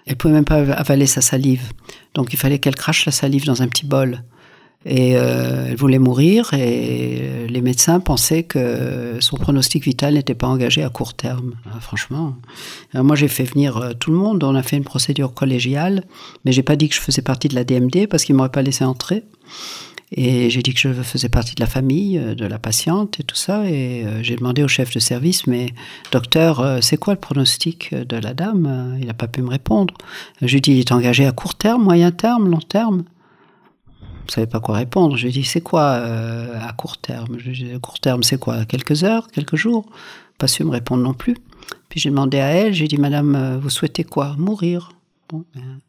Elle 0.04 0.16
pouvait 0.16 0.34
même 0.34 0.44
pas 0.44 0.56
avaler 0.56 1.06
sa 1.06 1.22
salive. 1.22 1.62
Donc, 2.12 2.34
il 2.34 2.38
fallait 2.38 2.58
qu'elle 2.58 2.76
crache 2.76 3.06
la 3.06 3.12
salive 3.12 3.46
dans 3.46 3.62
un 3.62 3.68
petit 3.68 3.86
bol. 3.86 4.22
Et 4.84 5.16
euh, 5.16 5.66
elle 5.68 5.76
voulait 5.76 5.98
mourir 5.98 6.54
et 6.54 7.46
les 7.48 7.60
médecins 7.60 7.98
pensaient 7.98 8.44
que 8.44 9.16
son 9.18 9.36
pronostic 9.36 9.82
vital 9.84 10.14
n'était 10.14 10.36
pas 10.36 10.46
engagé 10.46 10.84
à 10.84 10.88
court 10.88 11.14
terme. 11.14 11.54
Ah, 11.66 11.80
franchement. 11.80 12.36
moi, 12.94 13.16
j'ai 13.16 13.28
fait 13.28 13.44
venir 13.44 13.76
euh, 13.76 13.92
tout 13.92 14.12
le 14.12 14.16
monde. 14.16 14.44
On 14.44 14.54
a 14.54 14.62
fait 14.62 14.76
une 14.76 14.84
procédure 14.84 15.34
collégiale, 15.34 16.04
mais 16.44 16.52
j'ai 16.52 16.62
pas 16.62 16.76
dit 16.76 16.88
que 16.88 16.94
je 16.94 17.00
faisais 17.00 17.22
partie 17.22 17.48
de 17.48 17.56
la 17.56 17.64
DMD 17.64 18.06
parce 18.08 18.24
qu'ils 18.24 18.36
m'auraient 18.36 18.50
pas 18.50 18.62
laissé 18.62 18.84
entrer. 18.84 19.24
Et 20.12 20.48
j'ai 20.48 20.62
dit 20.62 20.72
que 20.72 20.80
je 20.80 20.90
faisais 21.02 21.28
partie 21.28 21.54
de 21.54 21.60
la 21.60 21.66
famille, 21.66 22.16
euh, 22.16 22.36
de 22.36 22.46
la 22.46 22.60
patiente 22.60 23.18
et 23.18 23.24
tout 23.24 23.36
ça. 23.36 23.68
Et 23.68 24.06
j'ai 24.22 24.36
demandé 24.36 24.62
au 24.62 24.68
chef 24.68 24.94
de 24.94 25.00
service, 25.00 25.48
mais 25.48 25.74
docteur, 26.12 26.78
c'est 26.82 26.98
quoi 26.98 27.14
le 27.14 27.20
pronostic 27.20 27.92
de 27.92 28.16
la 28.16 28.32
dame? 28.32 28.96
Il 29.00 29.08
n'a 29.08 29.14
pas 29.14 29.26
pu 29.26 29.42
me 29.42 29.50
répondre. 29.50 29.92
J'ai 30.40 30.60
dit, 30.60 30.70
il 30.70 30.78
est 30.78 30.92
engagé 30.92 31.26
à 31.26 31.32
court 31.32 31.56
terme, 31.56 31.82
moyen 31.82 32.12
terme, 32.12 32.48
long 32.48 32.60
terme? 32.60 33.02
Ne 34.28 34.34
savais 34.34 34.46
pas 34.46 34.60
quoi 34.60 34.76
répondre. 34.76 35.16
Je 35.16 35.22
lui 35.22 35.28
ai 35.30 35.32
dit, 35.32 35.44
c'est 35.44 35.60
quoi 35.60 35.82
euh, 35.82 36.58
à 36.60 36.72
court 36.72 36.98
terme? 36.98 37.38
Je 37.38 37.50
dit, 37.50 37.72
À 37.74 37.78
court 37.78 37.98
terme, 37.98 38.22
c'est 38.22 38.38
quoi? 38.38 38.64
Quelques 38.64 39.04
heures 39.04 39.28
Quelques 39.28 39.56
jours? 39.56 39.86
Pas 40.38 40.46
su 40.46 40.64
me 40.64 40.70
répondre 40.70 41.02
non 41.02 41.14
plus. 41.14 41.36
Puis 41.88 42.00
j'ai 42.00 42.10
demandé 42.10 42.38
à 42.38 42.48
elle, 42.48 42.74
j'ai 42.74 42.88
dit, 42.88 42.98
Madame, 42.98 43.34
euh, 43.34 43.58
vous 43.58 43.70
souhaitez 43.70 44.04
quoi? 44.04 44.34
Mourir. 44.38 44.92
Bon, 45.28 45.44
ben, 45.54 45.80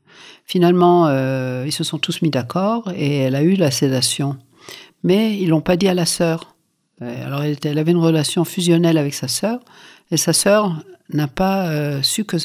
finalement, 0.45 1.08
euh, 1.08 1.63
ils 1.65 1.71
se 1.71 1.84
sont 1.84 1.97
tous 1.97 2.21
mis 2.21 2.30
d'accord 2.30 2.91
et 2.95 3.17
elle 3.17 3.36
a 3.36 3.43
eu 3.43 3.56
la 3.56 3.71
sédation. 3.71 4.38
Mais 5.04 5.38
ils 5.38 5.49
l'ont 5.49 5.62
pas 5.62 5.78
dit 5.78 5.88
à 5.88 5.93
la 5.93 6.06
sœur. 6.06 6.56
Alors 7.02 7.43
elle, 7.43 7.78
avait 7.78 7.91
une 7.91 7.97
relation 7.97 8.43
fusionnelle 8.43 8.97
avec 8.97 9.13
sa 9.13 9.30
sœur 9.30 9.62
et 10.12 10.17
sa 10.17 10.34
sœur 10.34 10.84
n'a 11.13 11.30
pas 11.30 12.04
su 12.04 12.25
que 12.25 12.36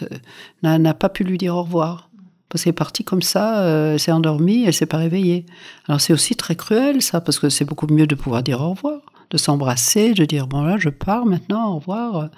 n'a 0.63 0.95
pas 0.95 1.09
pu 1.09 1.25
lui 1.25 1.39
dire 1.39 1.57
au 1.57 1.65
revoir. 1.65 2.09
Parce 2.55 2.63
qu'elle 2.63 2.71
est 2.71 2.73
partie 2.73 3.03
comme 3.03 3.21
ça, 3.21 3.65
euh, 3.65 3.95
elle 3.95 3.99
s'est 3.99 4.13
endormie, 4.13 4.63
elle 4.65 4.73
s'est 4.73 4.87
pas 4.87 4.99
réveillée. 4.99 5.45
Alors 5.89 6.01
c'est 6.01 6.13
aussi 6.13 6.37
très 6.37 6.55
cruel 6.55 7.03
ça, 7.03 7.21
parce 7.21 7.41
que 7.41 7.49
c'est 7.49 7.65
beaucoup 7.65 7.89
mieux 7.89 8.07
de 8.07 8.15
pouvoir 8.15 8.45
dire 8.45 8.61
au 8.61 8.71
revoir, 8.71 9.01
de 9.31 9.39
s'embrasser, 9.39 10.15
de 10.15 10.25
dire 10.25 10.47
bon 10.47 10.63
là 10.63 10.77
je 10.79 10.89
pars 10.89 11.27
maintenant, 11.27 11.73
au 11.73 11.81
revoir. 11.81 12.29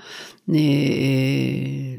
Et 0.51 1.99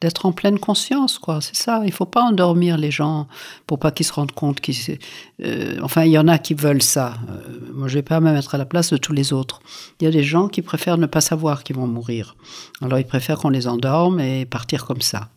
d'être 0.00 0.24
en 0.24 0.30
pleine 0.30 0.60
conscience, 0.60 1.18
quoi. 1.18 1.40
C'est 1.40 1.56
ça. 1.56 1.82
Il 1.84 1.90
faut 1.90 2.06
pas 2.06 2.22
endormir 2.22 2.76
les 2.76 2.92
gens 2.92 3.26
pour 3.66 3.80
pas 3.80 3.90
qu'ils 3.90 4.06
se 4.06 4.12
rendent 4.12 4.30
compte 4.30 4.60
qu'ils. 4.60 4.96
Euh, 5.44 5.80
enfin, 5.82 6.04
il 6.04 6.12
y 6.12 6.18
en 6.18 6.28
a 6.28 6.38
qui 6.38 6.54
veulent 6.54 6.80
ça. 6.80 7.14
Euh, 7.28 7.72
moi, 7.74 7.88
je 7.88 7.94
vais 7.94 8.02
pas 8.02 8.20
me 8.20 8.30
mettre 8.32 8.54
à 8.54 8.58
la 8.58 8.66
place 8.66 8.90
de 8.90 8.98
tous 8.98 9.12
les 9.12 9.32
autres. 9.32 9.60
Il 10.00 10.04
y 10.04 10.06
a 10.06 10.12
des 10.12 10.22
gens 10.22 10.46
qui 10.46 10.62
préfèrent 10.62 10.98
ne 10.98 11.06
pas 11.06 11.20
savoir 11.20 11.64
qu'ils 11.64 11.74
vont 11.74 11.88
mourir. 11.88 12.36
Alors, 12.82 13.00
ils 13.00 13.04
préfèrent 13.04 13.38
qu'on 13.38 13.50
les 13.50 13.66
endorme 13.66 14.20
et 14.20 14.46
partir 14.46 14.86
comme 14.86 15.00
ça. 15.00 15.30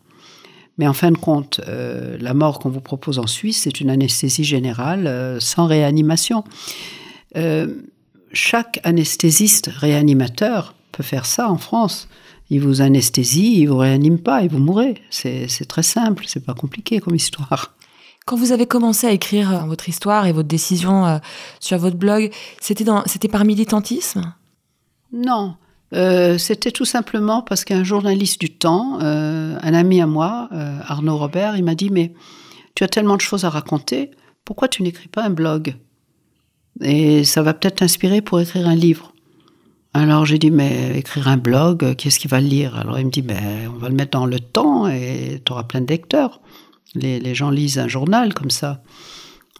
Mais 0.78 0.86
en 0.86 0.92
fin 0.92 1.10
de 1.10 1.18
compte, 1.18 1.60
euh, 1.68 2.16
la 2.20 2.34
mort 2.34 2.58
qu'on 2.58 2.70
vous 2.70 2.80
propose 2.80 3.18
en 3.18 3.26
Suisse, 3.26 3.62
c'est 3.62 3.80
une 3.80 3.90
anesthésie 3.90 4.44
générale 4.44 5.38
sans 5.40 5.66
réanimation. 5.66 6.44
chaque 8.32 8.80
anesthésiste 8.84 9.68
réanimateur 9.68 10.74
peut 10.92 11.02
faire 11.02 11.26
ça 11.26 11.50
en 11.50 11.58
France 11.58 12.08
il 12.52 12.60
vous 12.60 12.82
anesthésie, 12.82 13.60
il 13.60 13.66
vous 13.70 13.78
réanime 13.78 14.18
pas 14.18 14.42
et 14.42 14.48
vous 14.48 14.58
mourrez. 14.58 15.00
C'est 15.08 15.66
très 15.66 15.82
simple, 15.82 16.24
c'est 16.26 16.44
pas 16.44 16.52
compliqué 16.52 17.00
comme 17.00 17.14
histoire. 17.14 17.74
Quand 18.26 18.36
vous 18.36 18.52
avez 18.52 18.66
commencé 18.66 19.06
à 19.06 19.10
écrire 19.10 19.50
euh, 19.50 19.66
votre 19.66 19.88
histoire 19.88 20.26
et 20.26 20.32
votre 20.32 20.48
décision 20.48 21.06
euh, 21.06 21.18
sur 21.60 21.78
votre 21.78 21.96
blog, 21.96 22.30
c'était 22.60 22.84
c'était 23.06 23.28
par 23.28 23.46
militantisme? 23.46 24.34
Non, 25.12 25.56
euh, 25.94 26.38
c'était 26.38 26.70
tout 26.70 26.84
simplement 26.84 27.42
parce 27.42 27.64
qu'un 27.64 27.84
journaliste 27.84 28.40
du 28.40 28.50
temps, 28.50 28.98
un 29.00 29.74
ami 29.74 30.00
à 30.00 30.06
moi, 30.06 30.48
Arnaud 30.86 31.18
Robert, 31.18 31.56
il 31.56 31.64
m'a 31.64 31.74
dit 31.74 31.90
mais 31.90 32.12
tu 32.74 32.84
as 32.84 32.88
tellement 32.88 33.16
de 33.16 33.20
choses 33.20 33.44
à 33.44 33.50
raconter, 33.50 34.10
pourquoi 34.44 34.68
tu 34.68 34.82
n'écris 34.82 35.08
pas 35.08 35.24
un 35.24 35.30
blog? 35.30 35.76
Et 36.80 37.24
ça 37.24 37.42
va 37.42 37.54
peut-être 37.54 37.76
t'inspirer 37.76 38.22
pour 38.22 38.40
écrire 38.40 38.66
un 38.66 38.74
livre. 38.74 39.12
Alors 39.94 40.24
j'ai 40.24 40.38
dit, 40.38 40.50
mais 40.50 40.98
écrire 40.98 41.28
un 41.28 41.36
blog, 41.36 41.94
qui 41.96 42.08
est-ce 42.08 42.18
qui 42.18 42.28
va 42.28 42.40
lire? 42.40 42.76
Alors 42.76 42.98
il 42.98 43.06
me 43.06 43.10
dit, 43.10 43.20
ben, 43.20 43.70
on 43.74 43.78
va 43.78 43.88
le 43.88 43.94
mettre 43.94 44.18
dans 44.18 44.26
le 44.26 44.40
temps 44.40 44.88
et 44.88 45.42
tu 45.44 45.52
auras 45.52 45.64
plein 45.64 45.82
de 45.82 45.86
lecteurs. 45.86 46.40
Les, 46.94 47.34
gens 47.34 47.50
lisent 47.50 47.78
un 47.78 47.88
journal 47.88 48.34
comme 48.34 48.50
ça. 48.50 48.82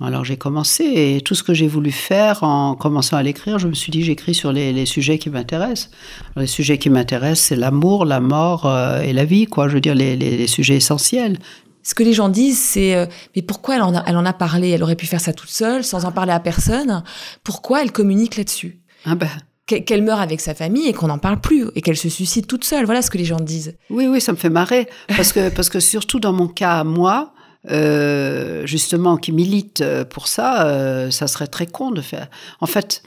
Alors 0.01 0.25
j'ai 0.25 0.37
commencé 0.37 0.85
et 0.85 1.21
tout 1.21 1.35
ce 1.35 1.43
que 1.43 1.53
j'ai 1.53 1.69
voulu 1.69 1.93
faire 1.93 2.43
en 2.43 2.75
commençant 2.75 3.17
à 3.17 3.23
l'écrire, 3.23 3.59
je 3.59 3.69
me 3.69 3.75
suis 3.75 3.93
dit, 3.93 4.03
j'écris 4.03 4.35
sur 4.35 4.51
les, 4.51 4.73
les, 4.73 4.87
sujets 4.87 5.19
qui 5.19 5.29
m'intéressent. 5.29 5.91
Les 6.37 6.47
sujets 6.47 6.79
qui 6.79 6.89
m'intéressent, 6.89 7.49
c'est 7.49 7.57
l'amour, 7.57 8.07
la 8.07 8.21
mort 8.21 8.65
euh, 8.67 9.03
et 9.03 9.13
la 9.13 9.25
vie, 9.25 9.47
quoi. 9.47 9.69
Je 9.69 9.75
veux 9.75 9.81
dire, 9.81 9.95
les, 9.95 10.17
les 10.17 10.47
sujets 10.47 10.77
essentiels. 10.77 11.39
Ce 11.83 11.95
que 11.95 12.03
les 12.03 12.13
gens 12.13 12.29
disent, 12.29 12.61
c'est 12.61 12.95
euh, 12.95 13.07
mais 13.35 13.43
pourquoi 13.43 13.77
elle 13.77 13.83
en, 13.83 13.95
a, 13.95 14.05
elle 14.07 14.17
en 14.17 14.25
a 14.25 14.33
parlé? 14.33 14.71
Elle 14.71 14.83
aurait 14.83 14.97
pu 14.97 15.07
faire 15.07 15.21
ça 15.21 15.33
toute 15.33 15.51
seule, 15.51 15.83
sans 15.85 16.05
en 16.05 16.13
parler 16.13 16.33
à 16.33 16.41
personne. 16.41 17.03
Pourquoi 17.45 17.83
elle 17.83 17.93
communique 17.93 18.37
là-dessus? 18.37 18.81
Ah 19.05 19.17
ben, 19.17 19.29
qu'elle 19.67 20.03
meurt 20.03 20.21
avec 20.21 20.41
sa 20.41 20.55
famille 20.55 20.87
et 20.87 20.93
qu'on 20.93 21.09
n'en 21.09 21.19
parle 21.19 21.41
plus 21.41 21.67
et 21.75 21.81
qu'elle 21.81 21.97
se 21.97 22.09
suicide 22.09 22.47
toute 22.47 22.65
seule. 22.65 22.85
Voilà 22.85 23.03
ce 23.03 23.11
que 23.11 23.19
les 23.19 23.25
gens 23.25 23.41
disent. 23.41 23.77
Oui, 23.91 24.07
oui, 24.07 24.21
ça 24.21 24.33
me 24.33 24.37
fait 24.37 24.51
marrer 24.51 24.89
parce 25.09 25.33
que 25.33 25.49
parce 25.49 25.69
que 25.69 25.81
surtout 25.81 26.21
dans 26.21 26.33
mon 26.33 26.47
cas, 26.47 26.85
moi, 26.85 27.33
euh, 27.71 28.67
justement, 28.67 29.17
qui 29.17 29.33
milite 29.33 29.85
pour 30.11 30.29
ça, 30.29 30.67
euh, 30.67 31.11
ça 31.11 31.27
serait 31.29 31.47
très 31.47 31.67
con 31.67 31.91
de 31.91 32.01
faire. 32.01 32.29
En 32.61 32.67
fait, 32.67 33.03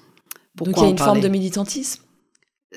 pourquoi 0.56 0.74
donc 0.74 0.82
il 0.82 0.84
y 0.84 0.88
a 0.88 0.92
une 0.92 0.98
forme 0.98 1.20
de 1.20 1.28
militantisme 1.28 2.04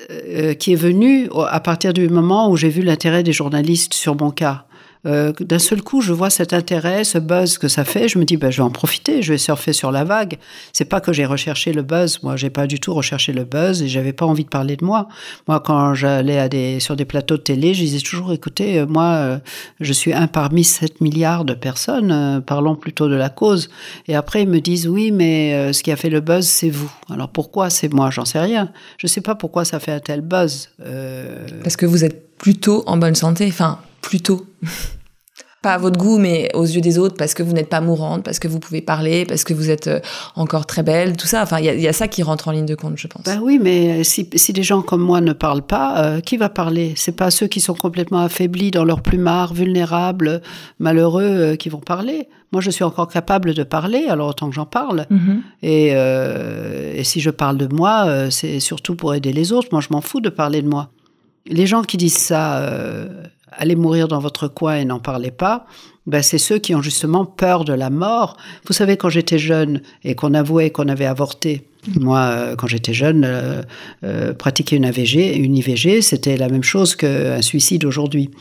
euh, 0.09 0.53
qui 0.53 0.73
est 0.73 0.77
venue 0.77 1.29
à 1.49 1.59
partir 1.59 1.93
du 1.93 2.09
moment 2.09 2.49
où 2.49 2.57
j'ai 2.57 2.69
vu 2.69 2.81
l'intérêt 2.81 3.23
des 3.23 3.33
journalistes 3.33 3.93
sur 3.93 4.15
mon 4.15 4.31
cas. 4.31 4.65
Euh, 5.05 5.31
d'un 5.39 5.59
seul 5.59 5.81
coup, 5.81 6.01
je 6.01 6.11
vois 6.11 6.29
cet 6.29 6.51
intérêt, 6.53 7.03
ce 7.03 7.17
buzz 7.17 7.57
que 7.57 7.67
ça 7.67 7.85
fait. 7.85 8.07
Je 8.09 8.19
me 8.19 8.25
dis, 8.25 8.37
ben, 8.37 8.51
je 8.51 8.57
vais 8.57 8.63
en 8.63 8.69
profiter, 8.69 9.21
je 9.21 9.33
vais 9.33 9.37
surfer 9.37 9.71
sur 9.71 9.91
la 9.91 10.03
vague. 10.03 10.37
C'est 10.73 10.85
pas 10.85 10.99
que 10.99 11.13
j'ai 11.13 11.25
recherché 11.25 11.71
le 11.71 11.83
buzz. 11.83 12.19
Moi, 12.23 12.35
j'ai 12.35 12.49
pas 12.49 12.67
du 12.67 12.79
tout 12.79 12.93
recherché 12.93 13.31
le 13.31 13.45
buzz 13.45 13.81
et 13.81 13.87
j'avais 13.87 14.13
pas 14.13 14.25
envie 14.25 14.43
de 14.43 14.49
parler 14.49 14.75
de 14.75 14.83
moi. 14.83 15.07
Moi, 15.47 15.61
quand 15.61 15.93
j'allais 15.93 16.49
des, 16.49 16.79
sur 16.79 16.95
des 16.95 17.05
plateaux 17.05 17.37
de 17.37 17.41
télé, 17.41 17.73
je 17.73 17.81
disais 17.81 17.99
toujours, 17.99 18.33
écoutez, 18.33 18.79
euh, 18.79 18.85
moi, 18.85 19.03
euh, 19.03 19.39
je 19.79 19.93
suis 19.93 20.13
un 20.13 20.27
parmi 20.27 20.63
7 20.63 20.99
milliards 21.01 21.45
de 21.45 21.53
personnes. 21.53 22.43
parlons 22.45 22.75
plutôt 22.75 23.07
de 23.07 23.15
la 23.15 23.29
cause. 23.29 23.69
Et 24.07 24.15
après, 24.15 24.43
ils 24.43 24.49
me 24.49 24.59
disent, 24.59 24.87
oui, 24.87 25.11
mais 25.11 25.71
ce 25.73 25.81
qui 25.81 25.91
a 25.91 25.95
fait 25.95 26.09
le 26.09 26.19
buzz, 26.19 26.45
c'est 26.45 26.69
vous. 26.69 26.91
Alors 27.09 27.29
pourquoi 27.29 27.69
c'est 27.69 27.91
moi? 27.91 28.09
J'en 28.11 28.25
sais 28.25 28.39
rien. 28.39 28.71
Je 28.97 29.07
sais 29.07 29.21
pas 29.21 29.35
pourquoi 29.35 29.65
ça 29.65 29.79
fait 29.79 29.91
un 29.91 29.99
tel 29.99 30.21
buzz. 30.21 30.69
Parce 31.63 31.77
que 31.77 31.85
vous 31.85 32.03
êtes 32.03 32.28
plutôt 32.39 32.83
en 32.87 32.97
bonne 32.97 33.15
santé. 33.15 33.45
Enfin, 33.47 33.79
plutôt. 34.01 34.47
pas 35.61 35.73
à 35.73 35.77
votre 35.77 35.99
goût, 35.99 36.17
mais 36.17 36.49
aux 36.53 36.63
yeux 36.63 36.79
des 36.79 36.97
autres, 36.97 37.15
parce 37.17 37.33
que 37.33 37.43
vous 37.43 37.51
n'êtes 37.51 37.67
pas 37.67 37.81
mourante, 37.81 38.23
parce 38.23 38.39
que 38.39 38.47
vous 38.47 38.59
pouvez 38.59 38.81
parler, 38.81 39.25
parce 39.25 39.43
que 39.43 39.53
vous 39.53 39.69
êtes 39.69 39.87
euh, 39.87 39.99
encore 40.35 40.65
très 40.65 40.83
belle, 40.83 41.17
tout 41.17 41.27
ça. 41.27 41.43
Enfin, 41.43 41.59
il 41.59 41.65
y, 41.65 41.87
a 41.87 41.93
ça 41.93 42.07
qui 42.07 42.23
rentre 42.23 42.47
en 42.47 42.51
ligne 42.51 42.65
de 42.65 42.75
compte, 42.75 42.93
je 42.97 43.07
pense. 43.07 43.23
Ben 43.23 43.41
oui, 43.43 43.59
mais 43.61 44.03
si, 44.05 44.29
si 44.35 44.53
des 44.53 44.63
gens 44.63 44.81
comme 44.81 45.01
moi 45.01 45.19
ne 45.19 45.33
parlent 45.33 45.65
pas, 45.65 46.01
euh, 46.03 46.21
qui 46.21 46.37
va 46.37 46.47
parler? 46.47 46.93
C'est 46.95 47.15
pas 47.15 47.29
ceux 47.29 47.47
qui 47.47 47.59
sont 47.59 47.73
complètement 47.73 48.19
affaiblis 48.19 48.71
dans 48.71 48.85
leur 48.85 49.01
plumard, 49.01 49.53
vulnérables, 49.53 50.41
malheureux, 50.79 51.23
euh, 51.23 51.55
qui 51.57 51.67
vont 51.67 51.81
parler. 51.81 52.29
Moi, 52.53 52.61
je 52.61 52.71
suis 52.71 52.85
encore 52.85 53.09
capable 53.09 53.53
de 53.53 53.63
parler, 53.63 54.05
alors 54.07 54.29
autant 54.29 54.49
que 54.49 54.55
j'en 54.55 54.65
parle. 54.65 55.05
Mm-hmm. 55.11 55.41
Et, 55.61 56.99
et, 56.99 57.03
si 57.03 57.19
je 57.19 57.29
parle 57.29 57.57
de 57.57 57.67
moi, 57.71 58.31
c'est 58.31 58.59
surtout 58.59 58.95
pour 58.95 59.13
aider 59.13 59.31
les 59.33 59.51
autres. 59.51 59.67
Moi, 59.71 59.81
je 59.81 59.89
m'en 59.91 60.01
fous 60.01 60.19
de 60.19 60.29
parler 60.29 60.63
de 60.63 60.67
moi. 60.67 60.89
Les 61.45 61.67
gens 61.67 61.83
qui 61.83 61.97
disent 61.97 62.17
ça 62.17 62.69
allez 63.51 63.75
mourir 63.75 64.07
dans 64.07 64.19
votre 64.19 64.47
coin 64.47 64.75
et 64.75 64.85
n'en 64.85 64.99
parlez 64.99 65.31
pas, 65.31 65.65
ben 66.07 66.21
c'est 66.23 66.37
ceux 66.37 66.57
qui 66.57 66.73
ont 66.75 66.81
justement 66.81 67.25
peur 67.25 67.65
de 67.65 67.73
la 67.73 67.89
mort. 67.89 68.37
Vous 68.65 68.73
savez, 68.73 68.97
quand 68.97 69.09
j'étais 69.09 69.37
jeune 69.37 69.81
et 70.03 70.15
qu'on 70.15 70.33
avouait 70.33 70.69
qu'on 70.71 70.87
avait 70.87 71.05
avorté, 71.05 71.69
moi, 71.99 72.19
euh, 72.19 72.55
quand 72.55 72.67
j'étais 72.67 72.93
jeune, 72.93 73.23
euh, 73.25 73.61
euh, 74.03 74.33
pratiquer 74.33 74.75
une 74.75 74.85
AVG, 74.85 75.37
une 75.37 75.55
IVG, 75.55 76.01
c'était 76.01 76.35
la 76.35 76.49
même 76.49 76.63
chose 76.63 76.95
qu'un 76.95 77.41
suicide 77.41 77.85
aujourd'hui. 77.85 78.31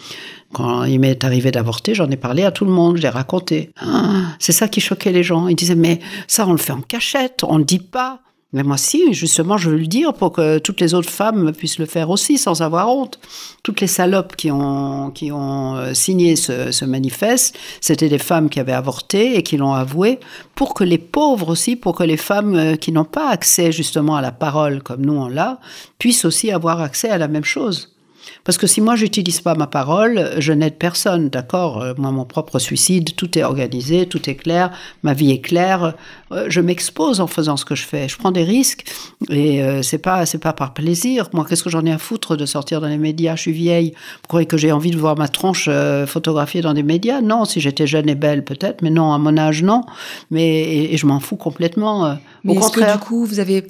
Quand 0.53 0.85
il 0.85 0.99
m'est 0.99 1.23
arrivé 1.25 1.51
d'avorter, 1.51 1.95
j'en 1.95 2.11
ai 2.11 2.17
parlé 2.17 2.45
à 2.45 2.51
tout 2.51 2.65
le 2.65 2.71
monde, 2.71 2.97
j'ai 2.97 3.09
raconté. 3.09 3.71
Ah, 3.81 4.35
c'est 4.39 4.53
ça 4.53 4.67
qui 4.67 4.81
choquait 4.81 5.13
les 5.13 5.23
gens. 5.23 5.47
Ils 5.49 5.57
disaient, 5.57 5.75
mais 5.75 6.01
ça, 6.27 6.47
on 6.47 6.53
le 6.53 6.59
fait 6.59 6.73
en 6.73 6.81
cachette, 6.81 7.45
on 7.45 7.59
ne 7.59 7.65
dit 7.65 7.79
pas. 7.79 8.21
Mais 8.55 8.63
moi, 8.63 8.79
si, 8.79 9.13
justement, 9.13 9.59
je 9.59 9.69
veux 9.69 9.77
le 9.77 9.87
dire 9.87 10.15
pour 10.15 10.33
que 10.33 10.57
toutes 10.59 10.81
les 10.81 10.95
autres 10.95 11.11
femmes 11.11 11.53
puissent 11.53 11.79
le 11.79 11.85
faire 11.85 12.09
aussi 12.09 12.39
sans 12.39 12.63
avoir 12.63 12.89
honte. 12.89 13.21
Toutes 13.63 13.83
les 13.83 13.87
salopes 13.87 14.37
qui 14.37 14.51
ont, 14.51 15.11
qui 15.11 15.31
ont 15.31 15.77
euh, 15.77 15.93
signé 15.93 16.35
ce, 16.35 16.71
ce 16.73 16.87
manifeste, 16.87 17.59
c'était 17.83 18.09
des 18.09 18.19
femmes 18.19 18.49
qui 18.49 18.59
avaient 18.59 18.73
avorté 18.73 19.37
et 19.37 19.43
qui 19.43 19.59
l'ont 19.59 19.75
avoué, 19.75 20.19
pour 20.55 20.73
que 20.73 20.83
les 20.83 20.97
pauvres 20.97 21.51
aussi, 21.51 21.77
pour 21.77 21.95
que 21.95 22.05
les 22.05 22.17
femmes 22.17 22.55
euh, 22.55 22.77
qui 22.77 22.91
n'ont 22.91 23.05
pas 23.05 23.29
accès 23.29 23.71
justement 23.71 24.17
à 24.17 24.23
la 24.23 24.33
parole 24.33 24.83
comme 24.83 25.05
nous 25.05 25.13
on 25.13 25.29
l'a, 25.29 25.61
puissent 25.99 26.25
aussi 26.25 26.51
avoir 26.51 26.81
accès 26.81 27.11
à 27.11 27.19
la 27.19 27.29
même 27.29 27.45
chose. 27.45 27.98
Parce 28.45 28.59
que 28.59 28.67
si 28.67 28.81
moi 28.81 28.97
j'utilise 28.97 29.41
pas 29.41 29.55
ma 29.55 29.67
parole, 29.67 30.31
je 30.39 30.53
n'aide 30.53 30.77
personne, 30.77 31.29
d'accord 31.29 31.83
euh, 31.83 31.95
Moi, 31.99 32.11
mon 32.11 32.25
propre 32.25 32.59
suicide, 32.59 33.15
tout 33.15 33.39
est 33.39 33.43
organisé, 33.43 34.07
tout 34.07 34.29
est 34.29 34.35
clair, 34.35 34.71
ma 35.03 35.15
vie 35.15 35.33
est 35.33 35.41
claire. 35.41 35.95
Euh, 36.33 36.47
je 36.49 36.61
m'expose 36.61 37.21
en 37.21 37.27
faisant 37.27 37.57
ce 37.57 37.65
que 37.65 37.75
je 37.75 37.85
fais. 37.85 38.09
Je 38.09 38.17
prends 38.17 38.33
des 38.33 38.45
risques 38.45 38.85
et 39.29 39.63
euh, 39.63 39.83
c'est 39.83 39.99
pas 39.99 40.27
c'est 40.27 40.39
pas 40.39 40.53
par 40.53 40.75
plaisir. 40.75 41.29
Moi, 41.33 41.45
qu'est-ce 41.49 41.63
que 41.63 41.71
j'en 41.71 41.85
ai 41.85 41.93
à 41.93 41.99
foutre 41.99 42.37
de 42.37 42.47
sortir 42.47 42.81
dans 42.81 42.89
les 42.89 42.99
médias? 42.99 43.37
Je 43.37 43.43
suis 43.43 43.53
vieille. 43.53 43.93
Vous 44.23 44.29
croyez 44.29 44.47
que 44.47 44.57
j'ai 44.57 44.73
envie 44.73 44.91
de 44.91 44.99
voir 44.99 45.17
ma 45.17 45.29
tronche 45.29 45.69
photographiée 46.07 46.61
dans 46.61 46.75
des 46.75 46.83
médias? 46.83 47.21
Non. 47.21 47.45
Si 47.45 47.61
j'étais 47.61 47.87
jeune 47.87 48.09
et 48.09 48.15
belle, 48.15 48.45
peut-être, 48.45 48.83
mais 48.83 48.91
non. 48.91 49.13
À 49.13 49.19
mon 49.19 49.37
âge, 49.37 49.63
non. 49.63 49.83
Mais 50.31 50.93
et, 50.93 50.97
je 50.97 51.07
m'en 51.07 51.21
fous 51.21 51.37
complètement. 51.37 52.19
mais 52.45 52.55
est-ce 52.55 52.71
que 52.71 52.93
du 52.93 52.99
coup, 52.99 53.25
vous 53.25 53.41
avez 53.41 53.65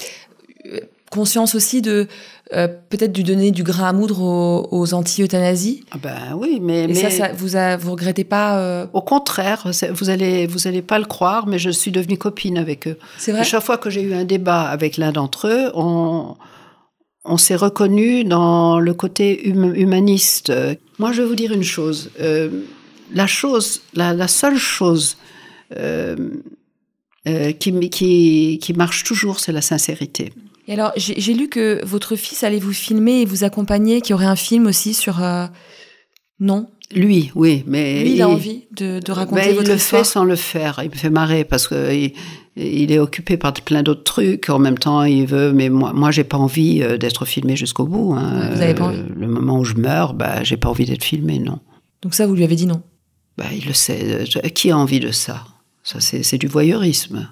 conscience 1.11 1.55
aussi 1.55 1.83
de 1.83 2.07
euh, 2.55 2.69
peut-être 2.89 3.13
du 3.13 3.23
donner 3.23 3.51
du 3.51 3.63
grain 3.63 3.89
à 3.89 3.93
moudre 3.93 4.21
aux, 4.23 4.95
anti-euthanasie 4.95 5.85
ah 5.91 5.99
Ben 6.03 6.37
oui, 6.37 6.61
mais, 6.63 6.87
mais 6.87 6.95
ça, 6.95 7.11
ça, 7.11 7.33
vous 7.33 7.57
a, 7.57 7.77
vous 7.77 7.93
regrettez 7.93 8.25
pas 8.25 8.59
euh? 8.59 8.87
Au 8.93 9.03
contraire, 9.03 9.71
vous 9.93 10.11
allez 10.11 10.47
vous 10.47 10.67
allez 10.67 10.83
pas 10.83 10.99
le 10.99 11.05
croire, 11.05 11.47
mais 11.47 11.59
je 11.59 11.71
suis 11.71 11.91
devenue 11.91 12.17
copine 12.17 12.59
avec 12.59 12.87
eux. 12.89 12.97
C'est 13.19 13.33
vrai? 13.33 13.43
À 13.43 13.45
chaque 13.45 13.63
fois 13.63 13.79
que 13.79 13.91
j'ai 13.91 14.03
eu 14.03 14.15
un 14.15 14.25
débat 14.25 14.63
avec 14.63 14.97
l'un 14.97 15.13
d'entre 15.13 15.49
eux, 15.49 15.71
on 15.75 16.37
on 17.25 17.37
s'est 17.37 17.57
reconnu 17.57 18.25
dans 18.25 18.81
le 18.81 18.95
côté 18.95 19.53
hum, 19.53 19.75
humaniste. 19.75 20.51
Moi, 20.99 21.13
je 21.13 21.21
vais 21.23 21.29
vous 21.29 21.35
dire 21.35 21.53
une 21.53 21.65
chose. 21.65 22.11
Euh, 22.21 22.49
la 23.13 23.27
chose, 23.27 23.83
la, 23.95 24.15
la 24.15 24.29
seule 24.29 24.57
chose 24.57 25.17
qui, 27.59 27.91
qui, 27.91 28.59
qui 28.63 28.73
marche 28.73 29.05
toujours, 29.05 29.41
c'est 29.41 29.53
la 29.53 29.61
sincérité. 29.61 30.33
Et 30.69 30.75
alors, 30.75 30.93
j'ai 30.97 31.33
lu 31.33 31.49
que 31.49 31.83
votre 31.85 32.15
fils 32.15 32.45
allait 32.45 32.59
vous 32.59 32.75
filmer 32.75 33.23
et 33.23 33.25
vous 33.25 33.43
accompagner, 33.43 34.03
qu'il 34.03 34.11
y 34.11 34.15
aurait 34.15 34.27
un 34.27 34.37
film 34.37 34.67
aussi 34.67 34.93
sur... 34.93 35.25
Euh, 35.25 35.47
non? 36.41 36.69
Lui, 36.95 37.33
oui, 37.35 37.65
mais 37.67 38.03
lui, 38.03 38.13
il, 38.13 38.23
a 38.23 38.29
envie 38.29 38.67
de, 38.77 39.01
de 39.01 39.13
raconter 39.13 39.47
ben, 39.47 39.55
votre 39.55 39.71
histoire. 39.71 40.01
Il 40.01 40.03
le 40.03 40.05
fait 40.05 40.11
sans 40.11 40.25
le 40.25 40.37
faire. 40.37 40.81
Il 40.85 40.91
me 40.91 40.95
fait 40.95 41.11
marrer 41.11 41.45
parce 41.45 41.69
que 41.69 41.95
il, 41.95 42.13
il 42.57 42.93
est 42.93 42.99
occupé 42.99 43.37
par 43.37 43.53
plein 43.55 43.83
d'autres 43.83 44.05
trucs. 44.05 44.49
En 44.49 44.59
même 44.59 44.79
temps, 44.79 45.03
il 45.05 45.27
veut. 45.27 45.53
Mais 45.53 45.69
moi, 45.69 45.93
moi, 45.93 46.11
j'ai 46.11 46.25
pas 46.25 46.39
envie 46.39 46.83
euh, 46.83 46.97
d'être 46.97 47.25
filmé 47.25 47.57
jusqu'au 47.57 47.87
bout. 47.87 48.15
Hein. 48.15 48.51
Vous 48.55 48.63
avez 48.63 48.75
pas 48.75 48.85
envie? 48.85 49.03
Le 49.17 49.27
moment 49.27 49.59
où 49.59 49.65
je 49.65 49.75
meurs, 49.75 50.15
bah, 50.15 50.45
j'ai 50.45 50.57
pas 50.57 50.69
envie 50.69 50.87
d'être 50.87 51.05
filmé, 51.05 51.39
non. 51.39 51.59
Donc 52.03 52.15
ça, 52.15 52.27
vous 52.27 52.35
lui 52.35 52.45
avez 52.45 52.57
dit 52.57 52.67
non? 52.67 52.83
Bah, 53.37 53.47
il 53.53 53.67
le 53.67 53.75
sait. 53.75 54.25
Qui 54.55 54.71
a 54.71 54.79
envie 54.79 55.01
de 55.01 55.13
ça? 55.13 55.45
Ça, 55.83 56.01
c'est 56.01 56.39
du 56.39 56.47
voyeurisme. 56.47 57.29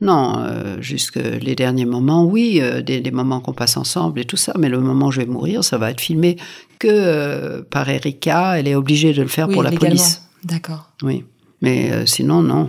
Non, 0.00 0.34
euh, 0.40 0.76
jusque 0.80 1.16
les 1.16 1.54
derniers 1.54 1.86
moments, 1.86 2.24
oui, 2.24 2.58
euh, 2.60 2.82
des, 2.82 3.00
des, 3.00 3.10
moments 3.10 3.40
qu'on 3.40 3.54
passe 3.54 3.76
ensemble 3.78 4.20
et 4.20 4.24
tout 4.26 4.36
ça, 4.36 4.52
mais 4.58 4.68
le 4.68 4.78
moment 4.80 5.06
où 5.06 5.10
je 5.10 5.20
vais 5.22 5.26
mourir, 5.26 5.64
ça 5.64 5.78
va 5.78 5.90
être 5.90 6.00
filmé 6.00 6.36
que 6.78 6.88
euh, 6.90 7.62
par 7.62 7.88
Erika. 7.88 8.58
Elle 8.58 8.68
est 8.68 8.74
obligée 8.74 9.14
de 9.14 9.22
le 9.22 9.28
faire 9.28 9.48
oui, 9.48 9.54
pour 9.54 9.62
la 9.62 9.70
légalement. 9.70 9.96
police. 9.96 10.22
D'accord. 10.44 10.90
Oui, 11.02 11.24
mais 11.62 11.90
euh, 11.92 12.04
sinon, 12.04 12.42
non. 12.42 12.68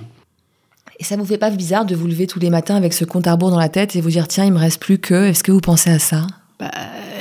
Et 1.00 1.04
ça 1.04 1.16
vous 1.18 1.26
fait 1.26 1.38
pas 1.38 1.50
bizarre 1.52 1.86
de 1.86 1.96
vous 1.96 2.08
lever 2.08 2.28
tous 2.28 2.40
les 2.40 2.50
matins 2.50 2.76
avec 2.76 2.94
ce 2.94 3.04
compte 3.06 3.28
à 3.28 3.34
rebours 3.34 3.52
dans 3.52 3.60
la 3.60 3.70
tête 3.70 3.96
et 3.96 4.02
vous 4.02 4.10
dire 4.10 4.28
tiens, 4.28 4.46
il 4.46 4.54
me 4.54 4.58
reste 4.60 4.80
plus 4.82 4.98
que. 4.98 5.26
Est-ce 5.28 5.44
que 5.44 5.52
vous 5.52 5.60
pensez 5.62 5.90
à 5.92 6.00
ça? 6.00 6.26
Bah, 6.60 6.72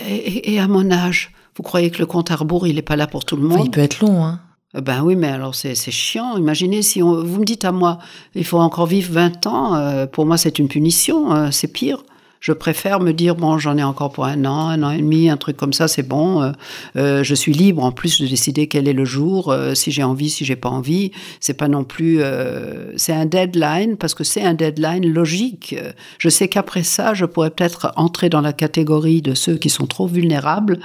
et, 0.08 0.54
et 0.54 0.60
à 0.60 0.68
mon 0.68 0.90
âge, 0.90 1.32
vous 1.56 1.62
croyez 1.62 1.90
que 1.90 1.98
le 1.98 2.06
compte 2.06 2.30
à 2.30 2.36
rebours, 2.36 2.66
il 2.66 2.76
n'est 2.76 2.82
pas 2.82 2.96
là 2.96 3.06
pour 3.06 3.24
tout 3.24 3.36
le 3.36 3.44
Enfin, 3.46 3.56
monde? 3.56 3.66
Il 3.66 3.70
peut 3.70 3.80
être 3.80 4.00
long, 4.00 4.24
hein. 4.24 4.40
Euh, 4.76 4.80
Ben 4.80 5.02
oui, 5.02 5.16
mais 5.16 5.28
alors 5.28 5.54
c'est 5.54 5.74
chiant. 5.74 6.36
Imaginez 6.36 6.82
si 6.82 7.02
on, 7.02 7.22
vous 7.22 7.40
me 7.40 7.44
dites 7.44 7.64
à 7.64 7.72
moi, 7.72 7.98
il 8.34 8.44
faut 8.44 8.58
encore 8.58 8.86
vivre 8.86 9.12
20 9.12 9.46
ans, 9.46 9.74
euh, 9.74 10.06
pour 10.06 10.26
moi 10.26 10.36
c'est 10.36 10.58
une 10.58 10.68
punition, 10.68 11.34
euh, 11.34 11.50
c'est 11.50 11.68
pire. 11.68 12.02
Je 12.40 12.52
préfère 12.52 13.00
me 13.00 13.12
dire, 13.12 13.34
bon, 13.34 13.58
j'en 13.58 13.76
ai 13.76 13.82
encore 13.82 14.12
pour 14.12 14.24
un 14.24 14.44
an, 14.44 14.68
un 14.68 14.82
an 14.82 14.90
et 14.90 14.98
demi, 14.98 15.28
un 15.30 15.36
truc 15.36 15.56
comme 15.56 15.72
ça, 15.72 15.88
c'est 15.88 16.02
bon. 16.06 16.42
euh, 16.42 16.52
euh, 16.96 17.22
je 17.24 17.34
suis 17.34 17.52
libre 17.52 17.82
en 17.84 17.92
plus 17.92 18.20
de 18.20 18.26
décider 18.26 18.66
quel 18.66 18.88
est 18.88 18.92
le 18.92 19.04
jour, 19.04 19.50
euh, 19.50 19.74
si 19.74 19.90
j'ai 19.90 20.02
envie, 20.02 20.30
si 20.30 20.44
j'ai 20.44 20.56
pas 20.56 20.68
envie. 20.68 21.12
C'est 21.40 21.54
pas 21.54 21.68
non 21.68 21.84
plus, 21.84 22.18
euh, 22.20 22.92
c'est 22.96 23.12
un 23.12 23.26
deadline 23.26 23.96
parce 23.96 24.14
que 24.14 24.24
c'est 24.24 24.42
un 24.42 24.54
deadline 24.54 25.06
logique. 25.06 25.74
Je 26.18 26.28
sais 26.28 26.48
qu'après 26.48 26.82
ça, 26.82 27.14
je 27.14 27.24
pourrais 27.24 27.50
peut-être 27.50 27.92
entrer 27.96 28.28
dans 28.28 28.40
la 28.40 28.52
catégorie 28.52 29.22
de 29.22 29.34
ceux 29.34 29.56
qui 29.56 29.70
sont 29.70 29.86
trop 29.86 30.06
vulnérables 30.06 30.78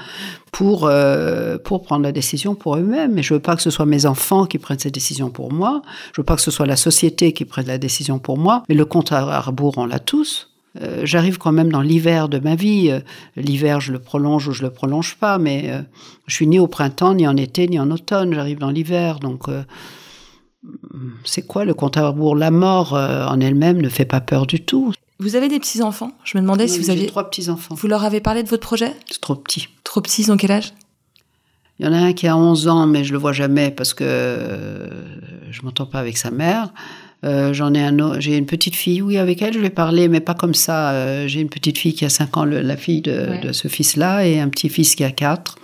pour, 0.52 0.86
euh, 0.86 1.58
pour 1.58 1.82
prendre 1.82 2.04
la 2.04 2.12
décision 2.12 2.56
pour 2.56 2.76
eux-mêmes. 2.76 3.14
Mais 3.14 3.24
je 3.24 3.34
veux 3.34 3.40
pas 3.40 3.56
que 3.56 3.62
ce 3.62 3.70
soit 3.70 3.86
mes 3.86 4.06
enfants 4.06 4.46
qui 4.46 4.58
prennent 4.58 4.80
cette 4.80 4.94
décision 4.94 5.30
pour 5.30 5.52
moi. 5.52 5.82
Je 6.14 6.22
veux 6.22 6.26
pas 6.26 6.36
que 6.36 6.42
ce 6.42 6.52
soit 6.52 6.66
la 6.66 6.76
société 6.76 7.34
qui 7.34 7.46
prenne 7.46 7.68
la 7.68 7.78
décision 7.78 8.20
pour 8.20 8.38
moi. 8.38 8.64
Mais 8.70 8.76
le 8.76 8.86
compte 8.86 9.12
à 9.12 9.40
rebours, 9.40 9.78
on 9.78 9.86
l'a 9.86 10.00
tous. 10.00 10.51
Euh, 10.80 11.02
J'arrive 11.04 11.38
quand 11.38 11.52
même 11.52 11.72
dans 11.72 11.82
l'hiver 11.82 12.30
de 12.30 12.40
ma 12.40 12.56
vie. 12.56 12.90
Euh, 12.92 13.00
L'hiver, 13.36 13.82
je 13.82 13.92
le 13.92 14.00
prolonge 14.00 14.48
ou 14.48 14.52
je 14.54 14.62
le 14.62 14.70
prolonge 14.70 15.16
pas, 15.16 15.38
mais 15.38 15.70
euh, 15.70 15.82
je 16.28 16.36
suis 16.36 16.48
ni 16.48 16.60
au 16.60 16.68
printemps, 16.68 17.14
ni 17.14 17.28
en 17.28 17.36
été, 17.36 17.68
ni 17.68 17.80
en 17.80 17.92
automne. 17.92 18.34
J'arrive 18.34 18.60
dans 18.60 18.70
l'hiver, 18.70 19.20
donc 19.20 19.50
euh, 19.50 19.64
c'est 21.26 21.42
quoi 21.46 21.66
le 21.66 21.74
compte 21.74 21.98
à 21.98 22.08
rebours? 22.08 22.36
La 22.36 22.52
mort 22.52 22.94
en 22.94 23.40
elle-même 23.40 23.82
ne 23.82 23.90
fait 23.90 24.06
pas 24.06 24.22
peur 24.22 24.46
du 24.46 24.64
tout. 24.64 24.94
Vous 25.20 25.36
avez 25.36 25.50
des 25.50 25.60
petits-enfants? 25.60 26.12
Je 26.24 26.38
me 26.38 26.42
demandais 26.42 26.68
si 26.68 26.80
vous 26.80 26.90
aviez. 26.90 27.06
trois 27.08 27.30
petits 27.30 27.50
enfants. 27.50 27.76
Vous 27.76 27.88
leur 27.88 28.04
avez 28.06 28.22
parlé 28.22 28.42
de 28.44 28.48
votre 28.50 28.66
projet? 28.66 28.94
C'est 29.10 29.22
trop 29.22 29.36
petit. 29.36 29.68
Trop 29.84 30.02
petits, 30.02 30.24
ils 30.24 30.32
ont 30.32 30.38
quel 30.38 30.52
âge? 30.52 30.74
Il 31.80 31.86
y 31.86 31.90
en 31.90 31.94
a 31.94 31.98
un 31.98 32.14
qui 32.14 32.28
a 32.28 32.38
11 32.38 32.68
ans, 32.68 32.86
mais 32.88 33.04
je 33.04 33.12
le 33.12 33.18
vois 33.18 33.34
jamais 33.34 33.72
parce 33.72 33.94
que 33.96 34.90
je 35.50 35.62
m'entends 35.64 35.88
pas 35.88 36.00
avec 36.00 36.18
sa 36.18 36.30
mère. 36.32 36.70
Euh, 37.24 37.54
J'en 37.54 37.74
ai 37.76 37.82
un 37.84 38.00
autre, 38.00 38.20
j'ai 38.20 38.36
une 38.36 38.48
petite 38.48 38.76
fille, 38.76 39.00
oui, 39.02 39.18
avec 39.20 39.44
elle 39.44 39.54
je 39.54 39.60
vais 39.60 39.70
parler, 39.70 40.08
mais 40.08 40.22
pas 40.22 40.34
comme 40.34 40.56
ça. 40.56 40.92
Euh, 40.92 41.28
j'ai 41.28 41.40
une 41.42 41.50
petite 41.50 41.78
fille 41.78 41.94
qui 41.94 42.04
a 42.04 42.10
5 42.10 42.36
ans, 42.38 42.46
le- 42.46 42.62
la 42.62 42.76
fille 42.76 43.02
de, 43.02 43.12
Ouais. 43.12 43.40
de 43.42 43.52
ce 43.52 43.68
fils-là, 43.68 44.26
et 44.26 44.40
un 44.40 44.50
petit-fils 44.50 44.96
qui 44.96 45.04
a 45.04 45.12
4. 45.12 45.56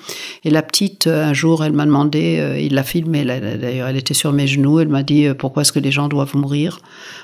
Et 0.44 0.52
la 0.52 0.62
petite, 0.62 1.08
euh, 1.08 1.26
un 1.26 1.34
jour, 1.34 1.64
elle 1.66 1.74
m'a 1.74 1.86
demandé, 1.86 2.38
euh, 2.40 2.60
il 2.60 2.76
l'a 2.76 2.84
filmé, 2.84 3.26
d'ailleurs, 3.26 3.88
elle 3.88 3.98
était 3.98 4.14
sur 4.14 4.34
mes 4.34 4.46
genoux, 4.46 4.80
elle 4.80 4.88
m'a 4.90 5.02
dit, 5.02 5.26
euh, 5.26 5.34
pourquoi 5.34 5.64
est-ce 5.64 5.72
que 5.72 5.80
les 5.80 5.92
gens 5.92 6.08
doivent 6.08 6.36
mourir? 6.36 6.80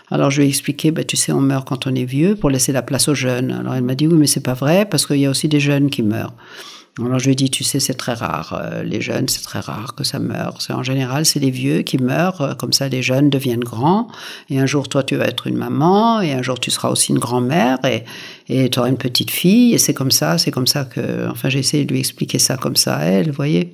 Alors 0.10 0.32
je 0.32 0.40
lui 0.42 0.48
ai 0.48 0.50
expliqué, 0.50 0.90
bah, 0.90 1.04
tu 1.04 1.16
sais, 1.16 1.32
on 1.32 1.40
meurt 1.42 1.68
quand 1.68 1.86
on 1.86 1.94
est 1.94 2.04
vieux 2.06 2.36
pour 2.36 2.50
laisser 2.50 2.72
la 2.72 2.82
place 2.82 3.08
aux 3.10 3.16
jeunes. 3.16 3.52
Alors 3.52 3.76
elle 3.76 3.84
m'a 3.84 3.96
dit, 3.96 4.08
oui, 4.08 4.16
mais 4.18 4.28
c'est 4.28 4.42
pas 4.44 4.54
vrai, 4.56 4.86
parce 4.90 5.06
qu'il 5.06 5.18
y 5.18 5.26
a 5.28 5.30
aussi 5.30 5.48
des 5.48 5.60
jeunes 5.60 5.90
qui 5.92 6.02
meurent. 6.02 6.34
Alors 7.00 7.18
je 7.18 7.26
lui 7.26 7.32
ai 7.32 7.36
dit, 7.36 7.50
tu 7.50 7.64
sais, 7.64 7.80
c'est 7.80 7.96
très 7.96 8.14
rare. 8.14 8.54
euh, 8.62 8.84
les 8.84 9.02
jeunes, 9.02 9.28
c'est 9.28 9.42
très 9.42 9.60
rare 9.60 9.96
que 9.96 10.04
ça 10.04 10.20
meure. 10.20 10.62
C'est 10.62 10.74
en 10.74 10.84
général, 10.84 11.26
c'est 11.26 11.40
les 11.40 11.50
vieux 11.50 11.82
qui 11.82 11.98
meurent. 11.98 12.42
euh, 12.42 12.54
comme 12.54 12.72
ça, 12.72 12.88
les 12.88 13.02
jeunes 13.02 13.32
deviennent 13.32 13.64
grands. 13.64 14.08
Et 14.52 14.60
un 14.60 14.68
jour, 14.68 14.88
toi, 14.88 15.02
tu 15.02 15.16
vas 15.16 15.26
être 15.26 15.48
une 15.48 15.58
maman. 15.58 16.22
Et 16.22 16.34
un 16.34 16.44
jour, 16.44 16.60
tu 16.60 16.70
seras 16.70 16.90
aussi 16.90 17.12
une 17.12 17.18
grand-mère. 17.18 17.80
Et 18.48 18.70
tu 18.70 18.78
auras 18.78 18.90
une 18.90 18.98
petite 18.98 19.32
fille. 19.32 19.74
Et 19.74 19.80
c'est 19.80 19.96
comme 19.96 20.12
ça, 20.12 20.38
c'est 20.38 20.52
comme 20.52 20.68
ça 20.68 20.86
que. 20.86 21.28
Enfin, 21.32 21.50
j'ai 21.50 21.60
essayé 21.60 21.84
de 21.86 21.92
lui 21.92 22.00
expliquer 22.00 22.38
ça 22.38 22.58
comme 22.58 22.76
ça 22.76 22.98
à 22.98 23.06
elle, 23.06 23.30
vous 23.30 23.36
voyez. 23.36 23.74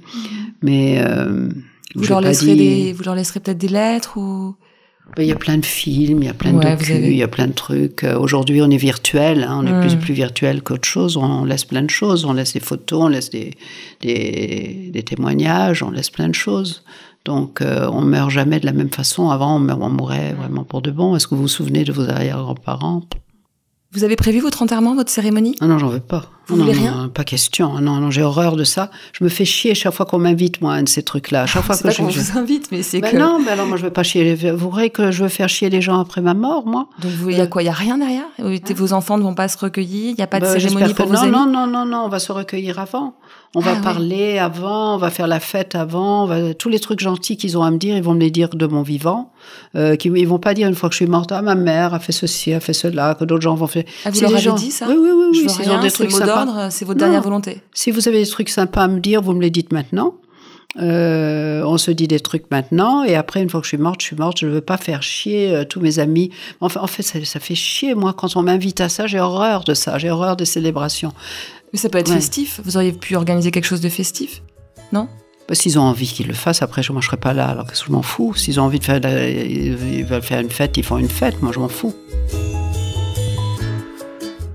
Mais 0.61 1.01
euh, 1.05 1.49
vous 1.95 2.05
leur, 2.07 2.21
pas 2.21 2.29
laisserez 2.29 2.55
dit- 2.55 2.83
des... 2.85 2.93
vous 2.93 3.03
leur 3.03 3.15
laisserez 3.15 3.41
peut-être 3.41 3.57
des 3.57 3.67
lettres 3.67 4.17
ou. 4.17 4.55
Ben, 5.15 5.23
Il 5.23 5.29
y 5.29 5.31
a 5.31 5.35
plein 5.35 5.57
de 5.57 5.65
films, 5.65 6.21
il 6.23 6.25
y 6.25 6.29
a 6.29 6.33
plein 6.33 6.51
de 6.53 6.57
Ouais, 6.57 6.71
docus, 6.71 6.91
avez- 6.91 7.11
il 7.11 7.17
y 7.17 7.23
a 7.23 7.27
plein 7.27 7.47
de 7.47 7.53
trucs. 7.53 8.03
Euh, 8.03 8.17
Aujourd'hui, 8.17 8.61
on 8.61 8.69
est 8.69 8.77
virtuel, 8.77 9.43
hein, 9.43 9.61
on 9.61 9.65
est 9.67 9.79
plus, 9.81 9.95
plus 9.97 10.13
virtuel 10.13 10.61
qu'autre 10.61 10.87
chose. 10.87 11.17
On, 11.17 11.23
on 11.23 11.45
laisse 11.45 11.65
plein 11.65 11.81
de 11.83 11.89
choses, 11.89 12.25
on 12.25 12.33
laisse 12.33 12.53
des 12.53 12.59
photos, 12.59 13.01
on 13.03 13.07
laisse 13.07 13.29
des, 13.29 13.53
des, 14.01 14.89
des 14.93 15.03
témoignages, 15.03 15.83
on 15.83 15.91
laisse 15.91 16.09
plein 16.09 16.29
de 16.29 16.35
choses. 16.35 16.83
Donc, 17.25 17.61
euh, 17.61 17.89
on 17.91 18.01
meurt 18.01 18.29
jamais 18.29 18.59
de 18.59 18.65
la 18.65 18.71
même 18.71 18.89
façon. 18.89 19.29
Avant, 19.29 19.55
on, 19.57 19.59
meurt- 19.59 19.81
on 19.81 19.89
mourait 19.89 20.33
vraiment 20.33 20.63
pour 20.63 20.81
de 20.81 20.91
bon. 20.91 21.15
Est-ce 21.15 21.27
que 21.27 21.35
vous 21.35 21.41
vous 21.41 21.47
souvenez 21.47 21.83
de 21.83 21.91
vos 21.91 22.07
arrière-grands-parents? 22.09 23.03
Vous 23.91 24.03
avez 24.03 24.15
prévu 24.15 24.39
votre 24.39 24.61
enterrement, 24.61 24.93
votre 24.93 25.09
cérémonie? 25.11 25.55
Ah 25.61 25.65
non, 25.65 25.79
j'en 25.79 25.87
veux 25.87 25.99
pas. 25.99 26.25
Vous 26.45 26.55
non, 26.55 26.65
voulez 26.65 26.75
non, 26.75 26.81
rien? 26.83 26.95
non, 27.03 27.09
Pas 27.09 27.23
question. 27.23 27.73
Ah 27.75 27.81
Non, 27.81 27.95
non, 27.95 28.11
j'ai 28.11 28.21
horreur 28.21 28.55
de 28.55 28.63
ça. 28.63 28.91
Je 29.13 29.23
me 29.23 29.29
fais 29.29 29.45
chier 29.45 29.73
chaque 29.73 29.93
fois 29.95 30.05
qu'on 30.05 30.19
m'invite, 30.19 30.61
moi, 30.61 30.73
à 30.73 30.77
un 30.77 30.83
de 30.83 30.89
ces 30.89 31.01
trucs-là. 31.01 31.47
Chaque 31.47 31.63
fois 31.63 31.73
C'est 31.75 31.81
que 31.81 31.87
pas 31.87 31.93
je, 31.93 31.97
qu'on 32.03 32.07
vous 32.07 32.37
invite, 32.37 32.71
mais 32.71 32.83
c'est 32.83 32.99
Ben 33.01 33.11
que. 33.13 33.17
non, 33.17 33.39
ben 33.43 33.47
alors 33.53 33.65
moi 33.65 33.77
je 33.77 33.83
veux 33.83 33.89
pas 33.89 34.03
chier. 34.03 34.23
les- 34.35 34.51
Vous 34.51 34.69
croyez 34.69 34.91
que 34.91 35.09
je 35.09 35.23
veux 35.23 35.29
faire 35.29 35.49
chier 35.49 35.71
les 35.71 35.81
gens 35.81 35.99
après 35.99 36.21
ma 36.21 36.35
mort, 36.35 36.67
moi 36.67 36.87
Donc 37.01 37.11
il 37.29 37.35
y 37.37 37.41
a 37.41 37.47
quoi? 37.47 37.63
Il 37.63 37.65
y 37.65 37.69
a 37.69 37.73
rien 37.73 37.97
derrière? 37.97 38.25
Euh, 38.41 38.59
Vos 38.75 38.93
enfants 38.93 39.17
ne 39.17 39.23
vont 39.23 39.33
pas 39.33 39.47
se 39.47 39.57
recueillir? 39.57 40.11
Il 40.11 40.15
n'y 40.15 40.23
a 40.23 40.27
pas 40.27 40.39
de 40.39 40.45
Bah, 40.45 40.59
cérémonie 40.59 40.93
pour 40.93 41.05
que 41.05 41.09
vos 41.09 41.15
non, 41.15 41.21
amis 41.21 41.31
non, 41.31 41.45
non, 41.47 41.65
non, 41.67 41.85
non, 41.85 41.97
on 42.05 42.09
va 42.09 42.19
se 42.19 42.31
recueillir 42.31 42.77
avant. 42.77 43.15
On 43.55 43.61
Ah 43.61 43.63
va 43.65 43.73
ouais. 43.73 43.81
parler 43.81 44.37
avant, 44.37 44.93
on 44.93 44.97
va 44.97 45.09
faire 45.09 45.25
la 45.27 45.39
fête 45.39 45.73
avant. 45.73 46.23
on 46.25 46.27
va- 46.27 46.53
Tous 46.53 46.69
les 46.69 46.79
trucs 46.79 46.99
gentils 46.99 47.35
qu'ils 47.35 47.57
ont 47.57 47.63
à 47.63 47.71
me 47.71 47.77
dire, 47.77 47.97
ils 47.97 48.03
vont 48.03 48.13
me 48.13 48.19
les 48.19 48.29
dire 48.29 48.49
de 48.49 48.67
mon 48.67 48.83
vivant. 48.83 49.31
Euh, 49.75 49.95
qui, 49.95 50.09
ils 50.09 50.27
vont 50.27 50.37
pas 50.37 50.53
dire 50.53 50.67
une 50.67 50.75
fois 50.75 50.87
que 50.89 50.93
je 50.93 50.97
suis 50.97 51.07
morte, 51.07 51.31
ah 51.31 51.41
ma 51.41 51.55
mère 51.55 51.93
a 51.95 51.99
fait 51.99 52.11
ceci, 52.11 52.53
a 52.53 52.59
fait 52.59 52.73
cela, 52.73 53.15
que 53.15 53.25
d'autres 53.25 53.41
gens 53.41 53.55
vont 53.55 53.65
faire. 53.65 53.85
Ah, 54.05 54.09
vous 54.11 54.15
Si 54.17 54.21
leur 54.21 54.31
avez 54.33 54.39
gens- 54.41 54.55
dit 54.55 54.69
ça? 54.69 54.85
Oui, 54.87 54.95
oui, 54.99 55.09
oui. 55.11 55.25
Je 55.33 55.41
oui 55.41 55.49
s'ils 55.49 55.67
ont 55.67 55.73
rien, 55.73 55.81
des 55.81 55.89
trucs 55.91 56.11
sympas. 56.11 56.45
d'ordre, 56.45 56.67
c'est 56.69 56.85
votre 56.85 56.99
Non. 56.99 57.05
dernière 57.07 57.23
volonté. 57.23 57.61
Si 57.73 57.89
vous 57.89 58.07
avez 58.07 58.19
des 58.23 58.29
trucs 58.29 58.49
sympas 58.49 58.83
à 58.83 58.87
me 58.87 58.99
dire, 58.99 59.21
vous 59.23 59.33
me 59.33 59.41
les 59.41 59.49
dites 59.49 59.73
maintenant. 59.73 60.13
Euh, 60.79 61.63
on 61.65 61.79
se 61.79 61.89
dit 61.89 62.07
des 62.07 62.19
trucs 62.19 62.51
maintenant 62.51 63.03
et 63.03 63.15
après 63.15 63.41
une 63.41 63.49
fois 63.49 63.59
que 63.59 63.65
je 63.65 63.69
suis 63.69 63.77
morte, 63.79 64.01
je 64.01 64.05
suis 64.05 64.15
morte. 64.15 64.37
Je 64.39 64.45
veux 64.45 64.61
pas 64.61 64.77
faire 64.77 65.01
chier 65.01 65.53
euh, 65.53 65.63
tous 65.65 65.79
mes 65.79 65.97
amis. 65.97 66.29
Enfin, 66.61 66.81
en 66.81 66.87
fait, 66.87 67.01
ça, 67.01 67.17
ça 67.25 67.39
fait 67.39 67.55
chier 67.55 67.95
moi 67.95 68.13
quand 68.13 68.35
on 68.35 68.43
m'invite 68.43 68.79
à 68.79 68.87
ça. 68.87 69.07
J'ai 69.07 69.19
horreur 69.19 69.63
de 69.63 69.73
ça. 69.73 69.97
J'ai 69.97 70.11
horreur 70.11 70.35
des 70.35 70.45
célébrations. 70.45 71.11
Mais 71.73 71.79
ça 71.79 71.89
peut 71.89 71.97
être 71.99 72.09
Ouais. 72.09 72.15
festif. 72.15 72.59
Vous 72.65 72.77
auriez 72.77 72.91
pu 72.91 73.15
organiser 73.15 73.51
quelque 73.51 73.65
chose 73.65 73.81
de 73.81 73.89
festif 73.89 74.41
Non? 74.91 75.07
Bah, 75.47 75.55
S'ils 75.55 75.77
ont 75.79 75.83
envie 75.83 76.07
qu'ils 76.07 76.27
le 76.27 76.33
fassent, 76.33 76.61
après, 76.61 76.81
je 76.83 76.91
ne 76.93 77.01
serai 77.01 77.17
pas 77.17 77.33
là. 77.33 77.47
Alors 77.47 77.65
que 77.67 77.73
je 77.75 77.91
m'en 77.91 78.01
fous. 78.01 78.33
S'ils 78.35 78.59
ont 78.59 78.63
envie 78.63 78.79
de 78.79 78.83
faire, 78.83 78.99
la- 78.99 79.29
ils 79.29 80.05
veulent 80.05 80.21
faire 80.21 80.39
une 80.39 80.49
fête, 80.49 80.77
ils 80.77 80.83
font 80.83 80.97
une 80.97 81.09
fête. 81.09 81.41
Moi, 81.41 81.51
je 81.53 81.59
m'en 81.59 81.69
fous. 81.69 81.93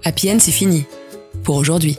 Happy 0.04 0.30
End, 0.30 0.36
c'est 0.38 0.52
fini. 0.52 0.84
Pour 1.42 1.56
aujourd'hui. 1.56 1.96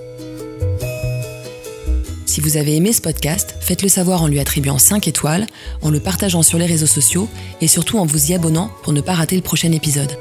Si 2.25 2.41
vous 2.41 2.57
avez 2.57 2.75
aimé 2.75 2.91
ce 2.91 3.01
podcast, 3.01 3.55
faites-le 3.61 3.87
savoir 3.87 4.21
en 4.21 4.27
lui 4.27 4.39
attribuant 4.39 4.77
5 4.77 5.07
étoiles, 5.07 5.45
en 5.81 5.89
le 5.89 5.99
partageant 6.01 6.41
sur 6.43 6.57
les 6.57 6.65
réseaux 6.65 6.85
sociaux 6.87 7.29
et 7.61 7.67
surtout 7.67 7.97
en 7.97 8.05
vous 8.05 8.31
y 8.31 8.33
abonnant 8.33 8.69
pour 8.83 8.91
ne 8.91 8.99
pas 9.01 9.13
rater 9.13 9.35
le 9.37 9.41
prochain 9.41 9.71
épisode. 9.71 10.11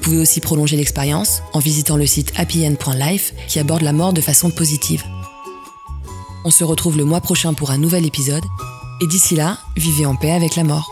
Vous 0.00 0.04
pouvez 0.04 0.22
aussi 0.22 0.40
prolonger 0.40 0.78
l'expérience 0.78 1.42
en 1.52 1.58
visitant 1.58 1.98
le 1.98 2.06
site 2.06 2.32
happyend.life 2.34 3.34
qui 3.48 3.58
aborde 3.58 3.82
la 3.82 3.92
mort 3.92 4.14
de 4.14 4.22
façon 4.22 4.50
positive. 4.50 5.04
On 6.46 6.50
se 6.50 6.64
retrouve 6.64 6.96
le 6.96 7.04
mois 7.04 7.20
prochain 7.20 7.52
pour 7.52 7.70
un 7.70 7.76
nouvel 7.76 8.06
épisode 8.06 8.44
et 9.02 9.06
d'ici 9.06 9.36
là, 9.36 9.58
vivez 9.76 10.06
en 10.06 10.16
paix 10.16 10.30
avec 10.30 10.56
la 10.56 10.64
mort. 10.64 10.90